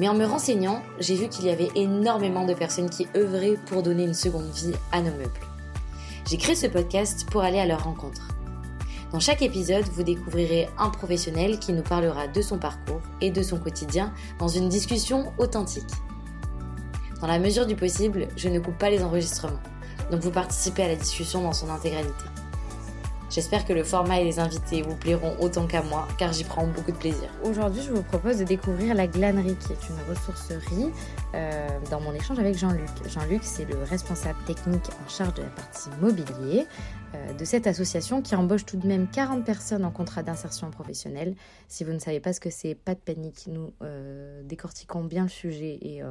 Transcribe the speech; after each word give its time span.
Mais 0.00 0.08
en 0.08 0.14
me 0.14 0.24
renseignant, 0.24 0.82
j'ai 0.98 1.14
vu 1.14 1.28
qu'il 1.28 1.44
y 1.44 1.50
avait 1.50 1.68
énormément 1.74 2.46
de 2.46 2.54
personnes 2.54 2.88
qui 2.88 3.06
œuvraient 3.14 3.58
pour 3.66 3.82
donner 3.82 4.04
une 4.04 4.14
seconde 4.14 4.50
vie 4.50 4.72
à 4.92 5.02
nos 5.02 5.10
meubles. 5.10 5.28
J'ai 6.26 6.38
créé 6.38 6.54
ce 6.54 6.68
podcast 6.68 7.28
pour 7.30 7.42
aller 7.42 7.58
à 7.58 7.66
leur 7.66 7.84
rencontre. 7.84 8.28
Dans 9.12 9.20
chaque 9.20 9.42
épisode, 9.42 9.84
vous 9.92 10.02
découvrirez 10.02 10.70
un 10.78 10.88
professionnel 10.88 11.58
qui 11.58 11.74
nous 11.74 11.82
parlera 11.82 12.28
de 12.28 12.40
son 12.40 12.56
parcours 12.56 13.02
et 13.20 13.30
de 13.30 13.42
son 13.42 13.58
quotidien 13.58 14.10
dans 14.38 14.48
une 14.48 14.70
discussion 14.70 15.34
authentique. 15.36 15.84
Dans 17.20 17.26
la 17.26 17.38
mesure 17.38 17.66
du 17.66 17.76
possible, 17.76 18.28
je 18.38 18.48
ne 18.48 18.58
coupe 18.58 18.78
pas 18.78 18.88
les 18.88 19.04
enregistrements, 19.04 19.60
donc 20.10 20.22
vous 20.22 20.30
participez 20.30 20.84
à 20.84 20.88
la 20.88 20.96
discussion 20.96 21.42
dans 21.42 21.52
son 21.52 21.68
intégralité. 21.68 22.24
J'espère 23.30 23.64
que 23.64 23.72
le 23.72 23.84
format 23.84 24.18
et 24.18 24.24
les 24.24 24.40
invités 24.40 24.82
vous 24.82 24.96
plairont 24.96 25.36
autant 25.38 25.68
qu'à 25.68 25.82
moi, 25.82 26.08
car 26.18 26.32
j'y 26.32 26.42
prends 26.42 26.66
beaucoup 26.66 26.90
de 26.90 26.96
plaisir. 26.96 27.28
Aujourd'hui, 27.44 27.80
je 27.80 27.92
vous 27.92 28.02
propose 28.02 28.38
de 28.38 28.44
découvrir 28.44 28.92
la 28.92 29.06
glanerie, 29.06 29.54
qui 29.54 29.72
est 29.72 29.88
une 29.88 30.12
ressourcerie, 30.12 30.90
euh, 31.36 31.68
dans 31.92 32.00
mon 32.00 32.12
échange 32.12 32.40
avec 32.40 32.58
Jean-Luc. 32.58 32.88
Jean-Luc, 33.06 33.42
c'est 33.44 33.66
le 33.66 33.78
responsable 33.84 34.42
technique 34.48 34.82
en 35.06 35.08
charge 35.08 35.34
de 35.34 35.42
la 35.42 35.48
partie 35.50 35.90
mobilier 36.00 36.66
euh, 37.14 37.32
de 37.34 37.44
cette 37.44 37.68
association 37.68 38.20
qui 38.20 38.34
embauche 38.34 38.66
tout 38.66 38.76
de 38.76 38.86
même 38.88 39.06
40 39.06 39.44
personnes 39.44 39.84
en 39.84 39.92
contrat 39.92 40.24
d'insertion 40.24 40.68
professionnelle. 40.72 41.36
Si 41.68 41.84
vous 41.84 41.92
ne 41.92 42.00
savez 42.00 42.18
pas 42.18 42.32
ce 42.32 42.40
que 42.40 42.50
c'est, 42.50 42.74
pas 42.74 42.96
de 42.96 43.00
panique, 43.00 43.44
nous 43.46 43.72
euh, 43.84 44.42
décortiquons 44.42 45.04
bien 45.04 45.22
le 45.22 45.28
sujet 45.28 45.78
et 45.82 46.02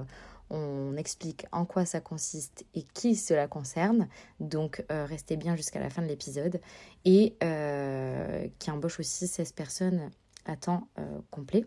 on 0.50 0.96
explique 0.98 1.46
en 1.52 1.66
quoi 1.66 1.86
ça 1.86 2.02
consiste 2.02 2.66
et 2.74 2.84
qui 2.94 3.16
cela 3.16 3.48
concerne. 3.48 4.08
Donc 4.40 4.84
restez 4.90 5.38
bien 5.38 5.56
jusqu'à 5.56 5.80
la 5.80 5.90
fin 5.90 6.02
de 6.02 6.08
l'épisode. 6.08 6.60
Et 7.06 7.36
qui 8.60 8.72
embauche 8.72 9.00
aussi 9.00 9.28
16 9.28 9.52
personnes 9.54 10.10
à 10.46 10.56
temps 10.56 10.88
complet. 11.32 11.66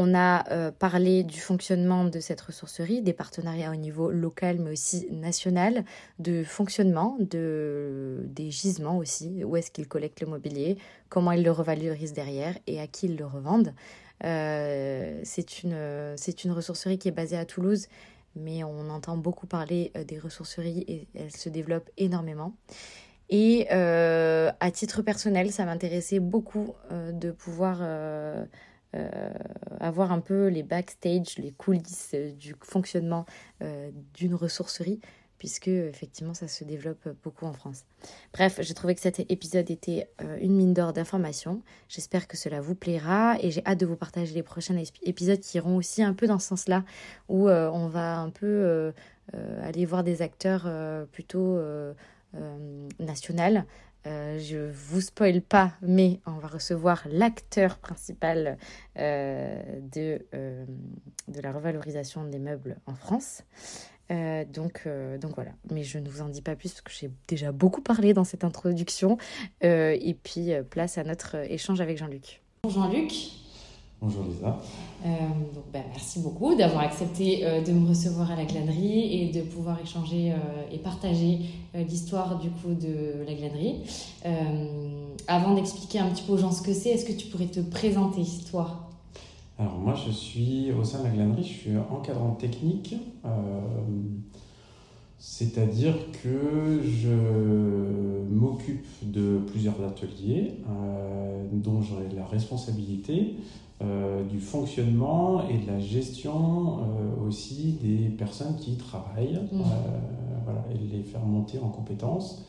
On 0.00 0.14
a 0.14 0.70
parlé 0.72 1.24
du 1.24 1.40
fonctionnement 1.40 2.04
de 2.04 2.20
cette 2.20 2.40
ressourcerie, 2.40 3.02
des 3.02 3.12
partenariats 3.12 3.72
au 3.72 3.74
niveau 3.74 4.12
local 4.12 4.58
mais 4.60 4.70
aussi 4.70 5.08
national, 5.10 5.84
de 6.20 6.44
fonctionnement, 6.44 7.16
de, 7.18 8.20
des 8.26 8.52
gisements 8.52 8.98
aussi, 8.98 9.42
où 9.42 9.56
est-ce 9.56 9.72
qu'ils 9.72 9.88
collectent 9.88 10.20
le 10.20 10.28
mobilier, 10.28 10.78
comment 11.08 11.32
ils 11.32 11.42
le 11.42 11.50
revalorisent 11.50 12.12
derrière 12.12 12.56
et 12.68 12.80
à 12.80 12.86
qui 12.86 13.06
ils 13.06 13.16
le 13.16 13.26
revendent. 13.26 13.74
Euh, 14.24 15.20
c'est 15.24 15.62
une, 15.62 15.76
une 16.44 16.52
ressourcerie 16.52 16.98
qui 16.98 17.08
est 17.08 17.12
basée 17.12 17.36
à 17.36 17.44
Toulouse, 17.44 17.86
mais 18.36 18.64
on 18.64 18.90
entend 18.90 19.16
beaucoup 19.16 19.46
parler 19.46 19.92
euh, 19.96 20.04
des 20.04 20.18
ressourceries 20.18 20.84
et 20.88 21.08
elle 21.14 21.34
se 21.34 21.48
développe 21.48 21.88
énormément. 21.96 22.54
Et 23.30 23.68
euh, 23.72 24.50
à 24.60 24.70
titre 24.70 25.02
personnel, 25.02 25.52
ça 25.52 25.66
m'intéressait 25.66 26.18
beaucoup 26.18 26.74
de 26.90 27.30
pouvoir 27.30 27.82
avoir 29.80 30.12
un 30.12 30.20
peu 30.20 30.46
les 30.46 30.62
backstage, 30.62 31.36
les 31.36 31.52
coulisses 31.52 32.14
du 32.14 32.54
fonctionnement 32.62 33.26
d'une 34.14 34.34
ressourcerie 34.34 35.00
puisque 35.38 35.68
effectivement 35.68 36.34
ça 36.34 36.48
se 36.48 36.64
développe 36.64 37.08
beaucoup 37.22 37.46
en 37.46 37.52
France. 37.52 37.84
Bref, 38.32 38.58
j'ai 38.60 38.74
trouvé 38.74 38.94
que 38.94 39.00
cet 39.00 39.20
épisode 39.20 39.70
était 39.70 40.08
euh, 40.20 40.36
une 40.40 40.54
mine 40.54 40.74
d'or 40.74 40.92
d'informations. 40.92 41.62
J'espère 41.88 42.26
que 42.26 42.36
cela 42.36 42.60
vous 42.60 42.74
plaira 42.74 43.36
et 43.40 43.50
j'ai 43.50 43.64
hâte 43.64 43.78
de 43.78 43.86
vous 43.86 43.96
partager 43.96 44.34
les 44.34 44.42
prochains 44.42 44.76
épisodes 45.02 45.40
qui 45.40 45.56
iront 45.56 45.76
aussi 45.76 46.02
un 46.02 46.14
peu 46.14 46.26
dans 46.26 46.38
ce 46.38 46.48
sens-là, 46.48 46.84
où 47.28 47.48
euh, 47.48 47.70
on 47.70 47.88
va 47.88 48.18
un 48.18 48.30
peu 48.30 48.46
euh, 48.46 48.92
aller 49.62 49.84
voir 49.84 50.04
des 50.04 50.22
acteurs 50.22 50.68
plutôt 51.12 51.60
nationaux. 52.98 53.62
je 54.04 54.70
vous 54.70 55.00
spoil 55.02 55.42
pas, 55.42 55.72
mais 55.82 56.20
on 56.26 56.38
va 56.38 56.48
recevoir 56.48 57.06
l'acteur 57.10 57.76
principal 57.76 58.56
de, 58.96 60.22
de 60.32 61.40
la 61.42 61.52
revalorisation 61.52 62.24
des 62.24 62.38
meubles 62.38 62.78
en 62.86 62.94
France. 62.94 63.42
Euh, 64.10 64.44
donc, 64.44 64.82
euh, 64.86 65.18
donc 65.18 65.34
voilà, 65.34 65.50
mais 65.70 65.84
je 65.84 65.98
ne 65.98 66.08
vous 66.08 66.22
en 66.22 66.28
dis 66.28 66.42
pas 66.42 66.56
plus 66.56 66.70
parce 66.70 66.80
que 66.80 66.92
j'ai 66.92 67.10
déjà 67.26 67.52
beaucoup 67.52 67.82
parlé 67.82 68.14
dans 68.14 68.24
cette 68.24 68.44
introduction. 68.44 69.18
Euh, 69.64 69.96
et 70.00 70.14
puis, 70.14 70.50
place 70.70 70.98
à 70.98 71.04
notre 71.04 71.36
échange 71.50 71.80
avec 71.80 71.98
Jean-Luc. 71.98 72.42
Bonjour 72.64 72.84
Jean-Luc. 72.84 73.12
Bonjour 74.00 74.24
Lisa. 74.24 74.60
donc, 75.04 75.64
bah, 75.72 75.80
merci 75.90 76.20
beaucoup 76.20 76.54
d'avoir 76.54 76.84
accepté 76.84 77.44
de 77.66 77.72
me 77.72 77.88
recevoir 77.88 78.30
à 78.30 78.36
la 78.36 78.44
glanerie 78.44 79.22
et 79.22 79.32
de 79.32 79.42
pouvoir 79.42 79.76
échanger 79.82 80.32
et 80.70 80.78
partager 80.78 81.40
l'histoire 81.74 82.38
du 82.38 82.48
coup 82.48 82.74
de 82.74 83.24
la 83.26 83.34
glanerie. 83.34 83.82
avant 85.26 85.56
d'expliquer 85.56 85.98
un 85.98 86.10
petit 86.10 86.22
peu 86.22 86.34
aux 86.34 86.38
gens 86.38 86.52
ce 86.52 86.62
que 86.62 86.72
c'est, 86.72 86.90
est-ce 86.90 87.04
que 87.04 87.12
tu 87.12 87.26
pourrais 87.26 87.48
te 87.48 87.58
présenter, 87.58 88.22
toi? 88.48 88.87
Alors 89.58 89.78
moi 89.78 89.94
je 89.94 90.12
suis 90.12 90.70
au 90.72 90.84
sein 90.84 91.00
de 91.00 91.04
la 91.04 91.10
glanerie, 91.10 91.42
je 91.42 91.48
suis 91.48 91.76
encadrant 91.90 92.34
technique, 92.34 92.94
euh, 93.24 93.28
c'est-à-dire 95.18 95.94
que 96.22 96.80
je 96.84 98.22
m'occupe 98.30 98.86
de 99.02 99.38
plusieurs 99.48 99.82
ateliers 99.84 100.54
euh, 100.68 101.44
dont 101.52 101.82
j'aurai 101.82 102.08
la 102.14 102.24
responsabilité 102.24 103.34
euh, 103.82 104.22
du 104.24 104.38
fonctionnement 104.38 105.48
et 105.48 105.58
de 105.58 105.66
la 105.66 105.80
gestion 105.80 106.78
aussi 107.26 107.78
des 107.82 108.10
personnes 108.10 108.54
qui 108.56 108.74
y 108.74 108.76
travaillent, 108.76 109.40
mmh. 109.50 109.62
voilà, 110.44 110.64
et 110.72 110.96
les 110.96 111.02
faire 111.02 111.24
monter 111.24 111.58
en 111.58 111.68
compétences, 111.68 112.44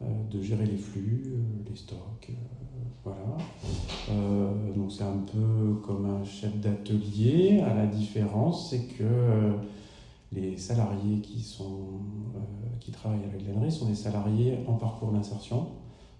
de 0.00 0.42
gérer 0.42 0.66
les 0.66 0.76
flux, 0.76 1.34
les 1.68 1.76
stocks 1.76 2.30
voilà. 3.04 3.38
Euh, 4.10 4.74
donc 4.74 4.92
c'est 4.92 5.04
un 5.04 5.18
peu 5.18 5.80
comme 5.86 6.06
un 6.06 6.24
chef 6.24 6.54
d'atelier. 6.60 7.60
À 7.60 7.74
la 7.74 7.86
différence, 7.86 8.70
c'est 8.70 8.84
que 8.86 9.02
euh, 9.02 9.52
les 10.32 10.56
salariés 10.56 11.20
qui, 11.20 11.40
sont, 11.40 12.00
euh, 12.34 12.38
qui 12.80 12.90
travaillent 12.90 13.24
avec 13.24 13.46
l'ANRI 13.46 13.72
sont 13.72 13.86
des 13.86 13.94
salariés 13.94 14.58
en 14.66 14.74
parcours 14.74 15.12
d'insertion. 15.12 15.68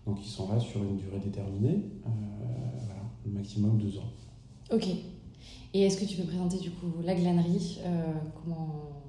Donc 0.06 0.18
ils 0.24 0.30
sont 0.30 0.50
là 0.50 0.58
sur 0.58 0.82
une 0.82 0.96
durée 0.96 1.18
déterminée, 1.22 1.82
voilà, 2.02 3.02
maximum 3.26 3.78
deux 3.78 3.98
ans. 3.98 4.10
Ok. 4.72 4.88
Et 5.72 5.82
est-ce 5.82 6.00
que 6.00 6.06
tu 6.06 6.16
peux 6.16 6.26
présenter 6.26 6.58
du 6.58 6.70
coup 6.70 6.86
la 7.04 7.14
glanerie 7.14 7.80
comment, 8.42 8.99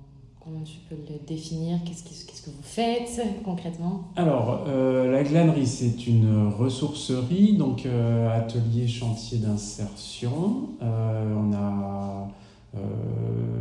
Comment 0.44 0.64
tu 0.64 0.80
peux 0.90 0.96
le 0.96 1.20
définir? 1.28 1.78
Qu'est-ce 1.86 2.42
que 2.42 2.50
vous 2.50 2.64
faites 2.64 3.22
concrètement? 3.46 4.06
Alors, 4.16 4.64
euh, 4.68 5.12
la 5.12 5.24
glanerie, 5.24 5.68
c'est 5.68 6.08
une 6.08 6.48
ressourcerie, 6.48 7.54
donc 7.58 7.86
euh, 7.86 8.28
atelier 8.36 8.88
chantier 8.88 9.38
d'insertion. 9.38 10.70
Euh, 10.82 11.36
on 11.38 11.54
a, 11.54 12.28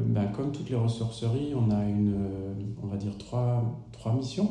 ben, 0.07 0.27
comme 0.35 0.53
toutes 0.53 0.71
les 0.71 0.77
ressourceries, 0.77 1.53
on 1.55 1.71
a 1.71 1.85
une, 1.85 2.15
on 2.83 2.87
va 2.87 2.97
dire 2.97 3.19
trois, 3.19 3.63
trois 3.93 4.15
missions. 4.15 4.49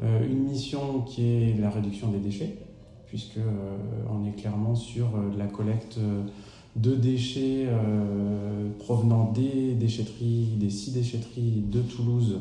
une 0.00 0.44
mission 0.44 1.00
qui 1.00 1.26
est 1.26 1.60
la 1.60 1.70
réduction 1.70 2.08
des 2.08 2.18
déchets, 2.20 2.58
puisque 3.06 3.40
on 4.08 4.24
est 4.26 4.36
clairement 4.36 4.76
sur 4.76 5.08
la 5.36 5.46
collecte 5.46 5.98
de 6.76 6.94
déchets 6.94 7.66
euh, 7.68 8.70
provenant 8.78 9.30
des 9.32 9.74
déchetteries, 9.74 10.56
des 10.56 10.70
six 10.70 10.92
déchetteries 10.92 11.62
de 11.66 11.80
Toulouse 11.80 12.40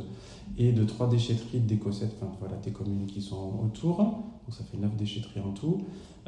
et 0.57 0.71
de 0.71 0.83
trois 0.83 1.07
déchetteries 1.07 1.59
Décossette, 1.59 2.15
enfin 2.21 2.31
voilà, 2.39 2.55
des 2.57 2.71
communes 2.71 3.05
qui 3.05 3.21
sont 3.21 3.53
autour. 3.63 3.97
Donc 3.97 4.51
ça 4.51 4.63
fait 4.63 4.77
neuf 4.77 4.95
déchetteries 4.95 5.41
en 5.41 5.51
tout. 5.51 5.83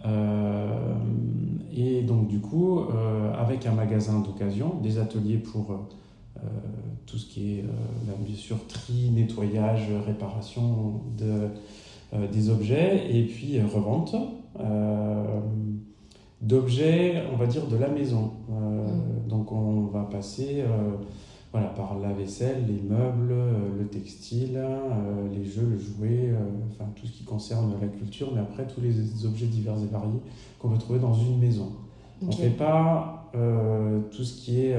Euh, 0.05 0.95
et 1.75 2.03
donc 2.03 2.27
du 2.27 2.39
coup, 2.39 2.79
euh, 2.79 3.33
avec 3.33 3.65
un 3.65 3.73
magasin 3.73 4.19
d'occasion, 4.19 4.75
des 4.81 4.97
ateliers 4.97 5.37
pour 5.37 5.89
tout 7.05 7.17
ce 7.17 7.25
qui 7.27 7.53
est 7.53 7.65
bien 8.03 8.35
sûr 8.35 8.57
tri, 8.67 9.09
nettoyage, 9.09 9.87
réparation 10.05 11.01
de, 11.17 11.47
des 12.27 12.49
objets 12.49 13.07
et 13.09 13.23
puis 13.23 13.59
revente 13.61 14.15
d'objets, 16.45 17.23
on 17.33 17.37
va 17.37 17.47
dire, 17.47 17.67
de 17.67 17.75
la 17.75 17.89
maison. 17.89 18.31
Euh, 18.49 18.87
mm. 18.87 19.27
Donc 19.27 19.51
on 19.51 19.85
va 19.87 20.03
passer 20.03 20.61
euh, 20.61 20.95
voilà, 21.51 21.67
par 21.67 21.97
la 21.99 22.13
vaisselle, 22.13 22.65
les 22.67 22.81
meubles, 22.81 23.31
euh, 23.31 23.79
le 23.79 23.87
textile, 23.87 24.61
les 25.33 25.45
jeux, 25.45 25.67
le 25.69 25.77
jouet, 25.77 26.33
enfin 26.69 26.89
tout 26.95 27.07
ce 27.07 27.11
qui 27.11 27.23
concerne 27.23 27.73
la 27.81 27.87
culture, 27.87 28.31
mais 28.33 28.41
après 28.41 28.67
tous 28.67 28.81
les 28.81 29.25
objets 29.25 29.47
divers 29.47 29.77
et 29.77 29.91
variés 29.91 30.21
qu'on 30.59 30.69
peut 30.69 30.77
trouver 30.77 30.99
dans 30.99 31.13
une 31.13 31.39
maison. 31.39 31.71
On 32.21 32.27
ne 32.27 32.31
fait 32.31 32.49
pas 32.49 33.31
tout 34.11 34.23
ce 34.23 34.41
qui 34.41 34.65
est 34.65 34.77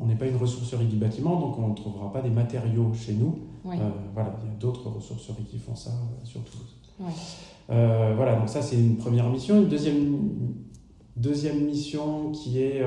on 0.00 0.06
n'est 0.06 0.14
pas 0.14 0.26
une 0.26 0.36
ressourcerie 0.36 0.86
du 0.86 0.96
bâtiment, 0.96 1.38
donc 1.38 1.58
on 1.58 1.68
ne 1.68 1.74
trouvera 1.74 2.10
pas 2.10 2.22
des 2.22 2.30
matériaux 2.30 2.92
chez 2.94 3.12
nous. 3.12 3.38
voilà, 3.64 4.36
il 4.42 4.48
y 4.48 4.52
a 4.52 4.58
d'autres 4.58 4.88
ressourceries 4.88 5.44
qui 5.44 5.58
font 5.58 5.74
ça 5.74 5.90
sur 6.24 6.40
Toulouse. 6.42 6.76
Voilà, 7.68 8.36
donc 8.36 8.48
ça 8.48 8.62
c'est 8.62 8.76
une 8.76 8.96
première 8.96 9.28
mission. 9.28 9.56
Une 9.56 9.68
deuxième, 11.16 11.64
mission 11.64 12.30
qui 12.32 12.62
est 12.62 12.82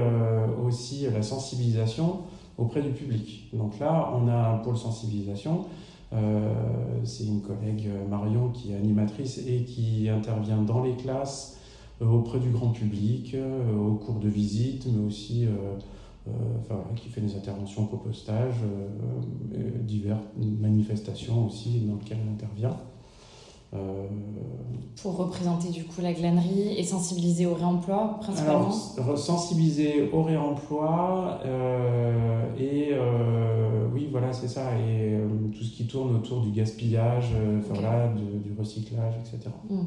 aussi 0.64 1.06
la 1.14 1.22
sensibilisation 1.22 2.22
auprès 2.58 2.82
du 2.82 2.90
public. 2.90 3.50
Donc 3.54 3.80
là, 3.80 4.14
on 4.16 4.28
a 4.28 4.50
un 4.50 4.58
pôle 4.58 4.78
sensibilisation. 4.78 5.66
Euh, 6.14 6.54
c'est 7.04 7.26
une 7.26 7.42
collègue 7.42 7.88
euh, 7.88 8.08
Marion 8.08 8.50
qui 8.50 8.74
est 8.74 8.76
animatrice 8.76 9.42
et 9.48 9.64
qui 9.64 10.10
intervient 10.10 10.62
dans 10.62 10.84
les 10.84 10.96
classes 10.96 11.58
euh, 12.02 12.06
auprès 12.06 12.40
du 12.40 12.50
grand 12.50 12.70
public, 12.70 13.36
au 13.78 13.94
cours 13.94 14.20
de 14.20 14.28
visite, 14.28 14.88
mais 14.92 15.06
aussi 15.06 15.48
qui 16.96 17.10
fait 17.10 17.22
des 17.22 17.36
interventions 17.36 17.84
au 17.84 17.88
compostage, 17.88 18.54
diverses 19.82 20.22
manifestations 20.38 21.48
aussi 21.48 21.82
dans 21.82 21.96
lesquelles 21.96 22.20
elle 22.24 22.34
intervient. 22.34 22.78
Pour 25.02 25.18
représenter 25.18 25.70
du 25.70 25.86
coup 25.86 26.02
la 26.02 26.14
glanerie 26.14 26.76
et 26.78 26.84
sensibiliser 26.84 27.46
au 27.46 27.56
réemploi 27.56 28.18
principalement 28.20 28.70
Alors, 28.98 29.18
sensibiliser 29.18 30.10
au 30.12 30.22
réemploi 30.22 31.40
euh, 31.46 32.44
et 32.60 32.90
euh, 32.92 33.88
oui 33.94 34.10
voilà 34.12 34.34
c'est 34.34 34.50
ça 34.50 34.74
et 34.78 35.14
euh, 35.16 35.28
tout 35.58 35.64
ce 35.64 35.72
qui 35.72 35.88
tourne 35.88 36.16
autour 36.16 36.42
du 36.42 36.52
gaspillage, 36.52 37.30
voilà, 37.70 38.10
du 38.10 38.54
recyclage 38.60 39.16
etc. 39.22 39.50
Hmm. 39.70 39.86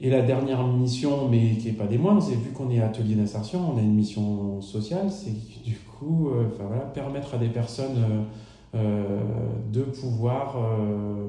et 0.00 0.10
la 0.10 0.22
dernière 0.22 0.66
mission, 0.66 1.28
mais 1.30 1.56
qui 1.56 1.68
n'est 1.68 1.74
pas 1.74 1.86
des 1.86 1.98
moindres, 1.98 2.22
c'est 2.22 2.34
vu 2.34 2.50
qu'on 2.50 2.70
est 2.70 2.80
atelier 2.80 3.14
d'insertion, 3.14 3.72
on 3.74 3.78
a 3.78 3.80
une 3.80 3.94
mission 3.94 4.60
sociale, 4.60 5.10
c'est 5.10 5.32
du 5.62 5.76
coup 5.76 6.30
enfin, 6.46 6.64
voilà, 6.66 6.82
permettre 6.82 7.34
à 7.34 7.38
des 7.38 7.48
personnes 7.48 7.96
euh, 7.96 8.22
de 8.72 9.82
pouvoir 9.82 10.56
euh, 10.56 11.28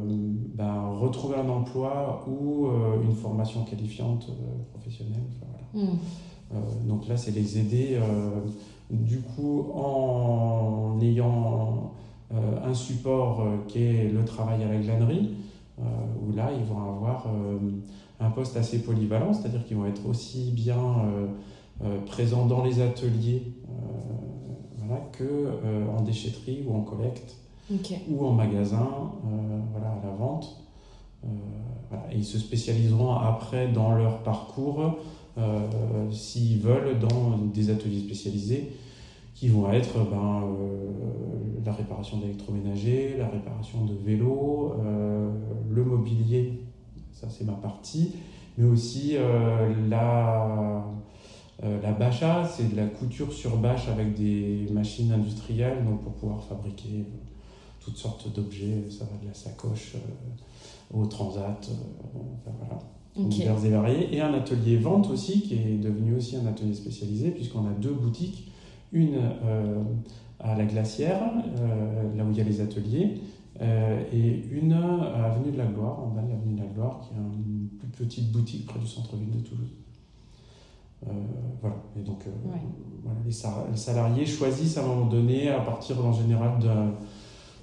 ben, 0.54 0.90
retrouver 1.00 1.38
un 1.38 1.50
emploi 1.50 2.24
ou 2.28 2.68
euh, 2.68 3.02
une 3.04 3.14
formation 3.14 3.64
qualifiante 3.64 4.28
professionnelle. 4.72 5.24
Hmm. 5.74 5.96
donc 6.86 7.08
là, 7.08 7.16
c'est 7.16 7.32
les 7.32 7.58
aider 7.58 7.98
du 8.90 9.22
coup 9.22 9.72
en 9.74 11.00
ayant 11.02 11.94
un 12.30 12.74
support 12.74 13.42
qui 13.70 13.84
est 13.84 14.10
le 14.10 14.26
travail 14.26 14.62
à 14.66 14.68
la 14.68 14.78
glanerie, 14.78 15.30
où 15.80 16.36
là, 16.36 16.50
ils 16.54 16.66
vont 16.66 16.82
avoir 16.82 17.28
un 18.20 18.30
poste 18.32 18.58
assez 18.58 18.82
polyvalent, 18.82 19.32
c'est-à-dire 19.32 19.64
qu'ils 19.64 19.78
vont 19.78 19.86
être 19.86 20.06
aussi 20.10 20.52
bien 20.52 20.82
présents 22.06 22.46
dans 22.48 22.66
les 22.66 22.82
ateliers 22.82 23.54
que 25.12 25.24
euh, 25.24 25.88
en 25.88 26.02
déchetterie 26.02 26.64
ou 26.68 26.76
en 26.76 26.82
collecte 26.82 27.38
ou 28.10 28.26
en 28.26 28.34
magasin, 28.34 29.14
euh, 29.26 29.60
voilà, 29.72 29.92
à 29.92 30.06
la 30.06 30.14
vente. 30.14 30.58
Euh, 31.24 31.28
et 32.12 32.18
ils 32.18 32.26
se 32.26 32.38
spécialiseront 32.38 33.14
après 33.16 33.70
dans 33.70 33.96
leur 33.96 34.24
parcours, 34.24 34.98
s'ils 36.12 36.60
veulent, 36.60 37.00
dans 37.00 37.38
des 37.54 37.70
ateliers 37.70 38.02
spécialisés 38.02 38.74
qui 39.34 39.48
vont 39.48 39.72
être 39.72 40.00
ben, 40.10 40.44
la 41.66 41.74
réparation 41.74 42.18
d'électroménager, 42.18 43.16
la 43.18 43.28
réparation 43.28 43.86
de 43.86 43.94
vélos, 43.94 44.74
le 45.70 45.84
mobilier, 45.84 46.62
ça 47.14 47.28
c'est 47.30 47.46
ma 47.46 47.54
partie, 47.54 48.16
mais 48.58 48.66
aussi 48.66 49.16
la 49.90 50.86
euh, 51.64 51.80
la 51.82 51.92
bacha, 51.92 52.44
c'est 52.44 52.72
de 52.72 52.76
la 52.76 52.88
couture 52.88 53.32
sur 53.32 53.58
bâche 53.58 53.88
avec 53.88 54.16
des 54.16 54.68
machines 54.72 55.12
industrielles 55.12 55.86
donc 55.86 56.02
pour 56.02 56.14
pouvoir 56.14 56.44
fabriquer 56.44 56.90
euh, 57.00 57.30
toutes 57.80 57.98
sortes 57.98 58.34
d'objets. 58.34 58.84
Ça 58.90 59.06
va 59.06 59.22
de 59.22 59.28
la 59.28 59.34
sacoche 59.34 59.96
euh, 59.96 60.98
au 60.98 61.06
transat, 61.06 61.70
enfin, 62.44 62.56
voilà. 62.58 63.30
divers 63.30 63.64
et 63.64 63.70
variés. 63.70 64.16
Et 64.16 64.22
un 64.22 64.34
atelier 64.34 64.78
vente 64.78 65.10
aussi, 65.12 65.42
qui 65.42 65.54
est 65.54 65.78
devenu 65.78 66.16
aussi 66.16 66.36
un 66.36 66.48
atelier 66.48 66.74
spécialisé, 66.74 67.30
puisqu'on 67.30 67.68
a 67.68 67.74
deux 67.80 67.94
boutiques. 67.94 68.48
Une 68.94 69.22
à 70.42 70.58
la 70.58 70.66
Glacière, 70.66 71.22
là 72.14 72.26
où 72.26 72.32
il 72.32 72.38
y 72.38 72.42
a 72.42 72.44
les 72.44 72.60
ateliers, 72.60 73.22
et 73.62 74.44
une 74.52 74.74
à 74.74 75.28
Avenue 75.28 75.54
de 75.54 75.58
la 75.58 75.68
Gloire, 75.68 75.98
en 76.04 76.08
bas 76.08 76.22
de 76.22 76.28
l'Avenue 76.28 76.56
de 76.56 76.60
la 76.60 76.68
Gloire, 76.68 77.00
qui 77.00 77.14
est 77.14 77.18
une 77.18 77.70
plus 77.80 77.88
petite 77.88 78.34
boutique 78.34 78.66
près 78.66 78.80
du 78.80 78.88
centre-ville 78.88 79.32
de 79.32 79.40
Toulouse. 79.40 79.72
Euh, 81.08 81.12
voilà. 81.62 81.76
Et 82.00 82.04
donc, 82.04 82.24
euh, 82.28 82.32
voilà, 83.04 83.18
les, 83.26 83.78
salariés 83.78 84.26
choisissent 84.26 84.78
à 84.78 84.84
un 84.84 84.88
moment 84.88 85.08
donné, 85.08 85.50
à 85.50 85.60
partir 85.60 86.04
en 86.06 86.14
général 86.14 86.60
de 86.60 86.70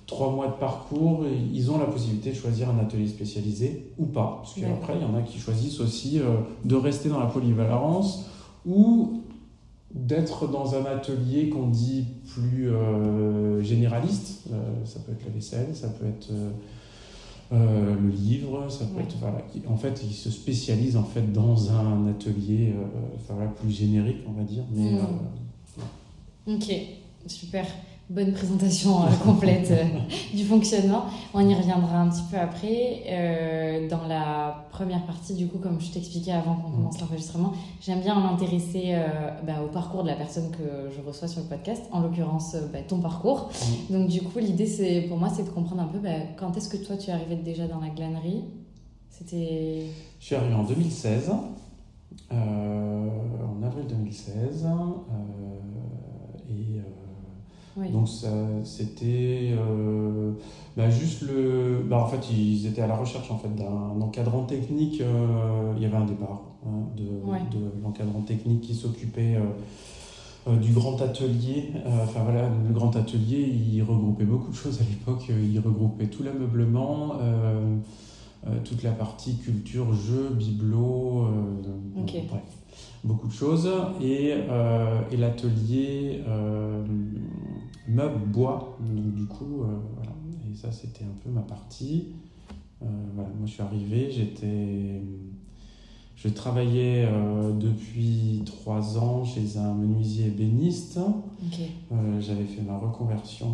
trois 0.06 0.30
mois 0.30 0.48
de 0.48 0.52
parcours, 0.52 1.24
ils 1.52 1.70
ont 1.70 1.78
la 1.78 1.84
possibilité 1.84 2.30
de 2.30 2.34
choisir 2.34 2.70
un 2.70 2.78
atelier 2.78 3.06
spécialisé 3.06 3.92
ou 3.98 4.06
pas. 4.06 4.40
Parce 4.42 4.54
qu'après, 4.54 4.94
il 4.96 5.02
y 5.02 5.04
en 5.04 5.14
a 5.14 5.22
qui 5.22 5.38
choisissent 5.38 5.80
aussi 5.80 6.18
euh, 6.18 6.38
de 6.64 6.76
rester 6.76 7.08
dans 7.08 7.20
la 7.20 7.26
polyvalence 7.26 8.24
ou 8.66 9.22
d'être 9.94 10.48
dans 10.48 10.74
un 10.74 10.84
atelier 10.84 11.48
qu'on 11.48 11.68
dit 11.68 12.04
plus 12.34 12.70
généraliste. 13.62 14.48
ça 14.84 15.00
peut 15.00 15.12
être 15.12 15.24
la 15.24 15.30
vaisselle, 15.30 15.74
ça 15.74 15.88
peut 15.88 16.04
être 16.06 16.30
euh, 17.50 17.94
le 17.94 18.10
livre, 18.10 18.68
ça 18.68 18.84
peut 18.84 19.00
être 19.00 19.16
en 19.68 19.76
fait 19.76 20.02
il 20.04 20.12
se 20.12 20.30
spécialise 20.30 20.98
en 20.98 21.04
fait 21.04 21.32
dans 21.32 21.72
un 21.72 22.06
atelier 22.08 22.74
euh, 22.76 22.84
enfin, 23.16 23.36
plus 23.58 23.70
générique 23.70 24.18
on 24.28 24.32
va 24.32 24.42
dire 24.42 24.64
mais 24.70 24.92
mm. 24.92 24.98
euh, 25.78 26.54
ok 26.54 26.72
super 27.26 27.64
bonne 28.10 28.32
présentation 28.32 29.02
euh, 29.02 29.06
complète 29.24 29.70
euh, 29.70 29.84
du 30.34 30.44
fonctionnement. 30.44 31.04
On 31.34 31.46
y 31.46 31.54
reviendra 31.54 32.00
un 32.00 32.08
petit 32.08 32.22
peu 32.30 32.38
après. 32.38 33.02
Euh, 33.06 33.88
dans 33.88 34.06
la 34.06 34.66
première 34.70 35.04
partie, 35.04 35.34
du 35.34 35.46
coup, 35.46 35.58
comme 35.58 35.80
je 35.80 35.90
t'expliquais 35.90 36.32
avant 36.32 36.56
qu'on 36.56 36.70
commence 36.70 37.00
l'enregistrement, 37.00 37.52
j'aime 37.80 38.00
bien 38.00 38.18
m'intéresser 38.18 38.96
bah, 39.46 39.62
au 39.64 39.68
parcours 39.68 40.02
de 40.02 40.08
la 40.08 40.14
personne 40.14 40.50
que 40.50 40.90
je 40.94 41.06
reçois 41.06 41.28
sur 41.28 41.42
le 41.42 41.48
podcast, 41.48 41.82
en 41.92 42.00
l'occurrence 42.00 42.56
bah, 42.72 42.80
ton 42.86 43.00
parcours. 43.00 43.50
Donc 43.90 44.08
du 44.08 44.22
coup, 44.22 44.38
l'idée, 44.38 44.66
c'est 44.66 45.02
pour 45.02 45.16
moi, 45.16 45.28
c'est 45.34 45.44
de 45.44 45.50
comprendre 45.50 45.82
un 45.82 45.86
peu 45.86 45.98
bah, 45.98 46.10
quand 46.36 46.56
est-ce 46.56 46.68
que 46.68 46.76
toi, 46.76 46.96
tu 46.96 47.10
es 47.10 47.12
arrivé 47.12 47.36
déjà 47.36 47.66
dans 47.66 47.80
la 47.80 47.88
glanerie? 47.88 48.44
C'était... 49.10 49.86
Je 50.20 50.24
suis 50.24 50.34
arrivé 50.34 50.54
en 50.54 50.64
2016. 50.64 51.30
en 52.30 53.62
avril 53.62 53.86
2016. 53.88 54.66
Donc 57.92 58.08
c'était 58.64 59.52
euh, 59.56 60.32
bah, 60.76 60.90
juste 60.90 61.22
le... 61.22 61.84
Bah, 61.88 61.98
en 61.98 62.06
fait, 62.06 62.30
ils 62.30 62.66
étaient 62.66 62.82
à 62.82 62.86
la 62.86 62.96
recherche 62.96 63.30
en 63.30 63.38
fait, 63.38 63.54
d'un 63.54 64.00
encadrant 64.00 64.44
technique. 64.44 65.00
Euh, 65.00 65.72
il 65.76 65.82
y 65.82 65.86
avait 65.86 65.96
un 65.96 66.04
départ 66.04 66.42
hein, 66.66 66.86
de, 66.96 67.04
de 67.04 67.64
l'encadrant 67.82 68.22
technique 68.22 68.62
qui 68.62 68.74
s'occupait 68.74 69.36
euh, 70.48 70.56
du 70.56 70.72
grand 70.72 71.00
atelier. 71.00 71.72
Enfin 72.02 72.20
voilà, 72.24 72.48
le 72.48 72.74
grand 72.74 72.94
atelier, 72.96 73.54
il 73.72 73.82
regroupait 73.82 74.24
beaucoup 74.24 74.50
de 74.50 74.56
choses 74.56 74.80
à 74.80 74.84
l'époque. 74.84 75.28
Il 75.28 75.58
regroupait 75.60 76.06
tout 76.06 76.22
l'ameublement. 76.22 77.14
toute 78.64 78.82
la 78.82 78.92
partie 78.92 79.36
culture, 79.36 79.92
jeux, 79.92 80.30
bibelots, 80.30 81.26
bref, 81.96 82.42
beaucoup 83.04 83.26
de 83.28 83.32
choses. 83.32 83.68
Et, 84.00 84.32
et 85.12 85.16
l'atelier 85.18 86.22
meubles 87.88 88.26
bois. 88.26 88.78
Donc, 88.80 89.14
du 89.14 89.26
coup, 89.26 89.62
euh, 89.62 89.78
voilà. 89.94 90.12
Et 90.50 90.54
ça, 90.54 90.70
c'était 90.72 91.04
un 91.04 91.16
peu 91.24 91.30
ma 91.30 91.42
partie. 91.42 92.08
Euh, 92.82 92.86
voilà. 93.14 93.30
Moi, 93.30 93.46
je 93.46 93.52
suis 93.52 93.62
arrivé, 93.62 94.10
j'étais. 94.10 95.02
Je 96.16 96.28
travaillais 96.28 97.06
euh, 97.06 97.52
depuis 97.52 98.42
trois 98.44 98.98
ans 98.98 99.24
chez 99.24 99.56
un 99.56 99.72
menuisier 99.74 100.26
ébéniste. 100.26 100.98
J'avais 102.20 102.44
fait 102.44 102.62
ma 102.62 102.76
reconversion 102.76 103.46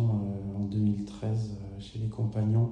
en 0.57 0.63
2013 0.63 1.57
chez 1.79 1.99
les 1.99 2.07
compagnons 2.07 2.71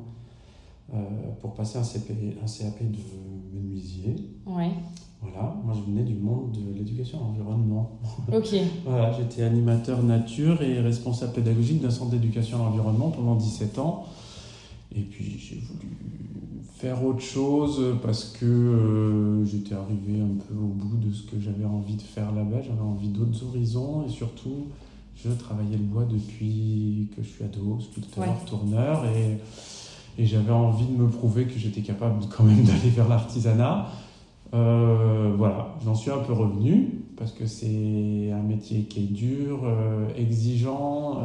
pour 1.41 1.53
passer 1.53 1.77
un, 1.77 1.81
un 1.81 2.45
CAP 2.45 2.83
de 2.83 3.57
menuisier. 3.57 4.15
Ouais. 4.45 4.71
Voilà, 5.23 5.55
moi 5.63 5.73
je 5.73 5.89
venais 5.89 6.03
du 6.03 6.15
monde 6.15 6.51
de 6.51 6.73
l'éducation 6.77 7.19
à 7.19 7.21
l'environnement. 7.21 7.99
Ok. 8.33 8.55
voilà, 8.85 9.13
j'étais 9.13 9.43
animateur 9.43 10.03
nature 10.03 10.61
et 10.61 10.79
responsable 10.81 11.33
pédagogique 11.33 11.81
d'un 11.81 11.89
centre 11.89 12.11
d'éducation 12.11 12.57
à 12.61 12.65
l'environnement 12.65 13.09
pendant 13.09 13.35
17 13.35 13.79
ans. 13.79 14.05
Et 14.95 15.01
puis 15.01 15.37
j'ai 15.39 15.59
voulu 15.59 15.95
faire 16.75 17.03
autre 17.05 17.21
chose 17.21 17.97
parce 18.03 18.25
que 18.25 18.45
euh, 18.45 19.45
j'étais 19.45 19.75
arrivé 19.75 20.19
un 20.19 20.35
peu 20.47 20.55
au 20.55 20.67
bout 20.67 20.97
de 20.97 21.11
ce 21.13 21.23
que 21.23 21.39
j'avais 21.39 21.65
envie 21.65 21.95
de 21.95 22.01
faire 22.01 22.33
là-bas. 22.33 22.61
J'avais 22.61 22.81
envie 22.81 23.07
d'autres 23.07 23.45
horizons 23.45 24.05
et 24.05 24.09
surtout, 24.09 24.67
je 25.15 25.29
travaillais 25.29 25.77
le 25.77 25.83
bois 25.83 26.05
depuis 26.05 27.07
que 27.15 27.23
je 27.23 27.29
suis 27.29 27.43
ado, 27.45 27.79
sculpteur, 27.79 28.45
tourneur. 28.45 29.05
Et, 29.05 29.37
et 30.17 30.25
j'avais 30.25 30.51
envie 30.51 30.85
de 30.85 30.91
me 30.91 31.07
prouver 31.07 31.45
que 31.45 31.57
j'étais 31.57 31.81
capable 31.81 32.23
quand 32.35 32.43
même 32.43 32.63
d'aller 32.63 32.89
vers 32.89 33.07
l'artisanat. 33.07 33.87
voilà, 34.51 35.75
j'en 35.83 35.95
suis 35.95 36.11
un 36.11 36.19
peu 36.19 36.33
revenu 36.33 36.99
parce 37.17 37.31
que 37.31 37.45
c'est 37.45 38.31
un 38.31 38.41
métier 38.41 38.83
qui 38.83 38.99
est 39.01 39.13
dur, 39.13 39.59
exigeant. 40.17 41.21